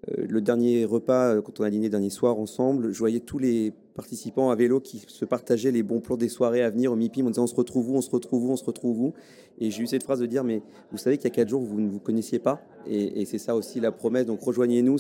euh, 0.09 0.27
le 0.29 0.41
dernier 0.41 0.85
repas, 0.85 1.35
euh, 1.35 1.43
quand 1.43 1.61
on 1.61 1.65
a 1.65 1.71
dîné 1.71 1.89
dernier 1.89 2.11
soir 2.11 2.39
ensemble, 2.39 2.93
je 2.93 2.99
voyais 2.99 3.21
tous 3.21 3.39
les 3.39 3.73
participants 3.97 4.51
à 4.51 4.55
vélo 4.55 4.79
qui 4.79 5.03
se 5.07 5.25
partageaient 5.25 5.73
les 5.73 5.83
bons 5.83 6.01
plans 6.01 6.17
des 6.17 6.29
soirées 6.29 6.63
à 6.63 6.71
venir 6.71 6.93
au 6.93 6.97
MIPIM 6.97 7.27
en 7.27 7.31
disant 7.31 7.45
on 7.45 7.49
se 7.49 7.55
retrouve 7.55 7.91
où, 7.91 7.95
on 7.97 8.03
se 8.03 8.11
retrouve 8.11 8.45
où, 8.45 8.53
on 8.53 8.57
se 8.57 8.65
retrouve 8.65 9.01
où. 9.01 9.15
Et 9.59 9.71
j'ai 9.71 9.83
eu 9.83 9.87
cette 9.87 10.03
phrase 10.03 10.21
de 10.21 10.27
dire 10.27 10.45
mais 10.45 10.63
vous 10.93 10.99
savez 10.99 11.17
qu'il 11.17 11.25
y 11.25 11.33
a 11.33 11.35
quatre 11.35 11.49
jours 11.49 11.63
vous 11.63 11.81
ne 11.81 11.89
vous 11.89 11.99
connaissiez 11.99 12.39
pas 12.39 12.63
et, 12.89 13.25
c'est 13.25 13.39
ça 13.39 13.57
aussi 13.57 13.81
la 13.81 13.91
promesse. 13.91 14.27
Donc 14.27 14.41
rejoignez-nous. 14.41 14.97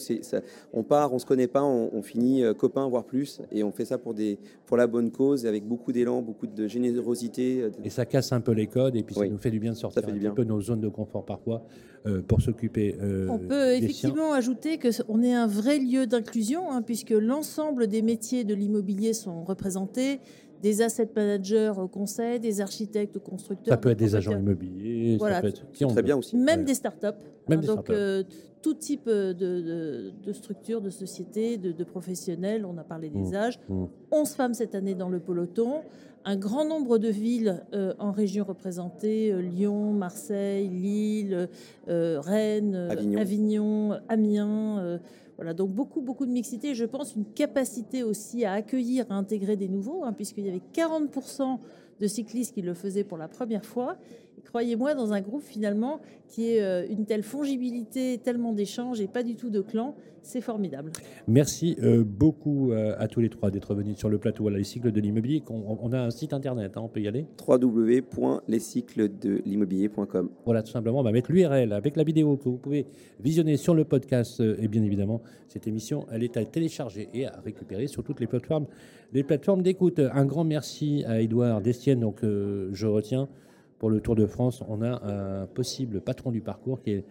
on 0.72 0.82
part, 0.82 1.12
on 1.12 1.18
se 1.18 1.26
connaît 1.26 1.46
pas, 1.46 1.62
on, 1.62 2.02
finit 2.02 2.42
euh, 2.42 2.54
copains 2.54 2.88
voire 2.88 3.04
plus 3.04 3.40
et 3.52 3.62
on 3.62 3.70
fait 3.70 3.85
ça 3.85 3.98
pour 3.98 4.14
des 4.14 4.38
pour 4.66 4.76
la 4.76 4.87
bonne 4.87 5.11
cause 5.11 5.46
avec 5.46 5.64
beaucoup 5.64 5.92
d'élan, 5.92 6.22
beaucoup 6.22 6.46
de 6.46 6.66
générosité. 6.66 7.62
Euh, 7.62 7.70
et 7.85 7.90
ça 7.90 8.06
casse 8.06 8.32
un 8.32 8.40
peu 8.40 8.52
les 8.52 8.66
codes 8.66 8.96
et 8.96 9.02
puis 9.02 9.14
ça 9.14 9.26
nous 9.26 9.38
fait 9.38 9.50
du 9.50 9.61
bien 9.61 9.72
de 9.72 9.76
sortir 9.76 10.02
un 10.09 10.30
peu 10.30 10.44
nos 10.44 10.61
zones 10.61 10.80
de 10.80 10.88
confort 10.88 11.24
parfois 11.24 11.62
euh, 12.06 12.22
pour 12.22 12.40
s'occuper. 12.40 12.96
on 13.28 13.38
peut 13.38 13.74
effectivement 13.74 14.32
ajouter 14.32 14.78
que 14.78 14.88
on 15.09 15.22
est 15.22 15.35
un 15.35 15.46
vrai 15.46 15.78
lieu 15.78 16.06
d'inclusion 16.06 16.70
hein, 16.70 16.82
puisque 16.82 17.11
l'ensemble 17.11 17.87
des 17.87 18.02
métiers 18.02 18.44
de 18.44 18.54
l'immobilier 18.54 18.86
sont 19.12 19.44
représentés 19.44 20.20
des 20.62 20.83
asset 20.83 21.09
managers 21.14 21.72
au 21.77 21.88
conseil, 21.88 22.40
des 22.40 22.61
architectes 22.61 23.16
au 23.16 23.20
constructeurs. 23.20 23.75
Ça 23.75 23.77
peut 23.77 23.90
être 23.90 23.99
des 23.99 24.14
agents 24.14 24.33
immobiliers, 24.33 25.16
voilà. 25.18 25.37
ça 25.37 25.42
peut 25.42 25.49
être 25.49 25.88
très 25.92 26.03
bien 26.03 26.16
aussi. 26.16 26.37
Même 26.37 26.64
des 26.64 26.75
startups. 26.75 27.07
Même 27.49 27.61
hein, 27.61 27.66
donc 27.66 27.90
euh, 27.90 28.25
tout 28.62 28.75
type 28.75 29.07
de, 29.07 29.33
de, 29.33 30.12
de 30.25 30.33
structures, 30.33 30.81
de 30.81 30.90
sociétés, 30.90 31.57
de, 31.57 31.85
professionnels. 31.85 32.64
On 32.64 32.77
a 32.79 32.85
parlé 32.85 33.11
des 33.11 33.31
mmh. 33.31 33.35
âges. 33.35 33.61
11 33.68 33.88
mmh. 34.11 34.35
femmes 34.35 34.55
cette 34.55 34.75
année 34.75 34.94
dans 34.94 35.09
le 35.09 35.20
peloton. 35.20 35.83
Un 36.28 36.36
grand 36.36 36.64
nombre 36.64 36.98
de 36.98 37.08
villes 37.08 37.64
euh, 37.72 37.94
en 38.00 38.10
région 38.10 38.44
représentées 38.44 39.32
euh, 39.32 39.40
Lyon, 39.40 39.92
Marseille, 39.92 40.68
Lille, 40.68 41.48
Rennes, 41.86 42.74
Avignon, 42.74 43.20
Avignon 43.20 44.00
Amiens. 44.08 45.00
Voilà, 45.36 45.54
donc 45.54 45.70
beaucoup, 45.70 46.00
beaucoup 46.00 46.26
de 46.26 46.32
mixité. 46.32 46.74
Je 46.74 46.84
pense 46.84 47.14
une 47.14 47.26
capacité 47.26 48.02
aussi 48.02 48.44
à 48.44 48.54
accueillir, 48.54 49.06
à 49.08 49.14
intégrer 49.14 49.56
des 49.56 49.68
nouveaux, 49.68 50.02
hein, 50.02 50.12
puisqu'il 50.12 50.46
y 50.46 50.48
avait 50.48 50.62
40% 50.74 51.58
de 52.00 52.06
cyclistes 52.08 52.54
qui 52.54 52.62
le 52.62 52.74
faisaient 52.74 53.04
pour 53.04 53.18
la 53.18 53.28
première 53.28 53.64
fois. 53.64 53.96
Croyez-moi, 54.44 54.94
dans 54.94 55.12
un 55.12 55.20
groupe 55.20 55.42
finalement 55.42 56.01
qui 56.29 56.51
est 56.51 56.62
euh, 56.62 56.87
une 56.88 57.05
telle 57.05 57.22
fongibilité, 57.22 58.18
tellement 58.18 58.53
d'échanges 58.53 59.01
et 59.01 59.07
pas 59.07 59.22
du 59.22 59.37
tout 59.37 59.51
de 59.51 59.61
clan, 59.61 59.94
c'est 60.22 60.40
formidable. 60.40 60.90
Merci 61.29 61.77
euh, 61.83 62.03
beaucoup 62.05 62.72
euh, 62.72 62.96
à 62.99 63.07
tous 63.07 63.20
les 63.20 63.29
trois 63.29 63.51
d'être 63.51 63.75
venus 63.75 63.96
sur 63.96 64.09
le 64.09 64.16
plateau. 64.18 64.44
Voilà, 64.44 64.57
les 64.59 64.64
cycles 64.64 64.92
de 64.92 65.01
l'immobilier. 65.01 65.42
On, 65.49 65.92
a 65.92 66.01
un 66.01 66.11
site 66.11 66.33
internet, 66.33 66.77
hein, 66.77 66.81
on 66.85 66.88
peut 66.88 67.01
y 67.01 67.07
aller? 67.07 67.27
www.lescyclesdelimmobilier.com. 67.46 70.31
Voilà, 70.44 70.62
tout 70.62 70.72
simplement, 70.72 70.99
on 70.99 71.05
va 71.05 71.12
mettre 71.12 71.31
l'URL 71.31 71.72
avec 71.72 71.96
la 71.96 72.03
vidéo 72.03 72.37
que 72.37 72.49
vous 72.49 72.59
pouvez 72.59 72.87
visionner 73.20 73.57
sur 73.57 73.72
le 73.75 73.85
podcast. 73.85 74.40
et 74.40 74.66
bien 74.68 74.83
évidemment, 74.83 75.22
cette 75.49 75.68
émission, 75.68 76.07
elle 76.11 76.25
est 76.25 76.37
à 76.37 76.44
télécharger 76.44 77.09
et 77.14 77.27
à 77.27 77.40
récupérer 77.44 77.87
sur 77.87 78.03
toutes 78.03 78.18
les 78.20 78.27
plateformes, 78.27 78.66
les 79.12 79.22
plateformes 79.22 79.62
d'écoute. 79.62 80.01
Un 80.01 80.25
grand 80.25 80.44
merci 80.44 81.05
à 81.07 81.20
Edouard 81.20 81.61
Destienne, 81.61 82.01
donc 82.01 82.22
je 82.22 82.87
retiens 82.87 83.29
pour 83.78 83.90
le 83.90 84.00
Tour 84.00 84.16
de 84.16 84.26
France, 84.26 84.62
on 84.68 84.82
a 84.82 85.04
un 85.04 85.46
possible 85.46 86.00
patron 86.00 86.30
du 86.30 86.40
parcours 86.40 86.80
qui, 86.82 87.02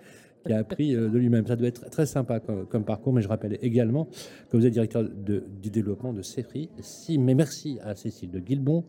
a 0.51 0.57
appris 0.57 0.95
euh, 0.95 1.09
de 1.09 1.17
lui-même. 1.17 1.45
Ça 1.47 1.55
doit 1.55 1.67
être 1.67 1.89
très 1.89 2.05
sympa 2.05 2.39
comme, 2.39 2.85
parcours, 2.85 3.13
mais 3.13 3.21
je 3.21 3.27
rappelle 3.27 3.57
également 3.61 4.07
que 4.49 4.57
vous 4.57 4.65
êtes 4.65 4.73
directeur 4.73 5.03
du 5.03 5.69
développement 5.71 6.13
de 6.13 6.21
CEFRI. 6.21 6.69
Si, 6.81 7.17
mais 7.17 7.33
merci 7.33 7.79
à 7.83 7.95
Cécile 7.95 8.29
de 8.31 8.39
Guilbon, 8.39 8.83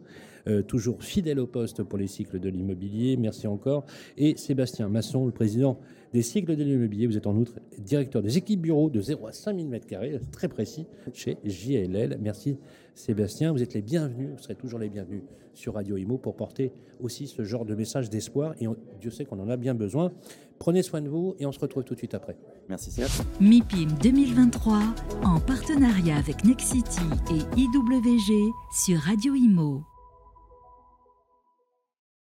euh, 0.49 0.63
toujours 0.63 1.03
fidèle 1.03 1.41
au 1.41 1.47
poste 1.47 1.83
pour 1.83 1.99
les 1.99 2.07
cycles 2.07 2.39
de 2.39 2.49
l'immobilier. 2.49 3.17
Merci 3.17 3.47
encore. 3.47 3.85
Et 4.17 4.37
Sébastien 4.37 4.89
Masson, 4.89 5.27
le 5.27 5.33
président 5.33 5.79
des 6.13 6.23
cycles 6.23 6.57
de 6.57 6.63
l'immobilier. 6.63 7.07
Vous 7.07 7.17
êtes 7.17 7.27
en 7.27 7.37
outre 7.37 7.55
directeur 7.79 8.23
des 8.23 8.39
équipes 8.39 8.61
bureaux 8.61 8.91
de 8.91 9.01
0 9.01 9.27
à 9.27 9.33
5000 9.33 9.69
m2, 9.69 10.21
très 10.31 10.49
précis, 10.49 10.87
chez 11.13 11.37
JLL. 11.45 12.19
Merci 12.21 12.59
Sébastien. 12.95 13.53
Vous 13.53 13.63
êtes 13.63 13.75
les 13.75 13.83
bienvenus, 13.83 14.31
vous 14.31 14.43
serez 14.43 14.55
toujours 14.55 14.79
les 14.79 14.89
bienvenus 14.89 15.23
sur 15.53 15.75
Radio 15.75 15.97
Imo 15.97 16.19
pour 16.19 16.37
porter 16.37 16.73
aussi 17.01 17.27
ce 17.27 17.43
genre 17.45 17.65
de 17.65 17.75
message 17.75 18.11
d'espoir. 18.11 18.55
Et 18.61 18.67
Dieu 19.01 19.11
sait 19.11 19.25
qu'on 19.25 19.41
en 19.41 19.49
a 19.49 19.57
bien 19.57 19.75
besoin. 19.75 20.13
Prenez 20.59 20.83
soin 20.83 21.03
de 21.03 21.09
vous 21.09 21.35
et 21.39 21.47
on 21.47 21.53
se 21.53 21.61
retrouve 21.61 21.85
tout 21.85 21.95
de 21.95 21.99
suite 21.99 22.15
après. 22.15 22.37
Merci 22.69 22.91
Sébastien. 22.91 23.25
MIPIM 23.41 23.89
2023 24.03 24.83
en 25.25 25.41
partenariat 25.41 26.17
avec 26.17 26.45
Nexity 26.45 27.01
et 27.31 27.61
IWG 27.61 28.53
sur 28.73 28.99
Radio 29.01 29.35
Imo. 29.35 29.96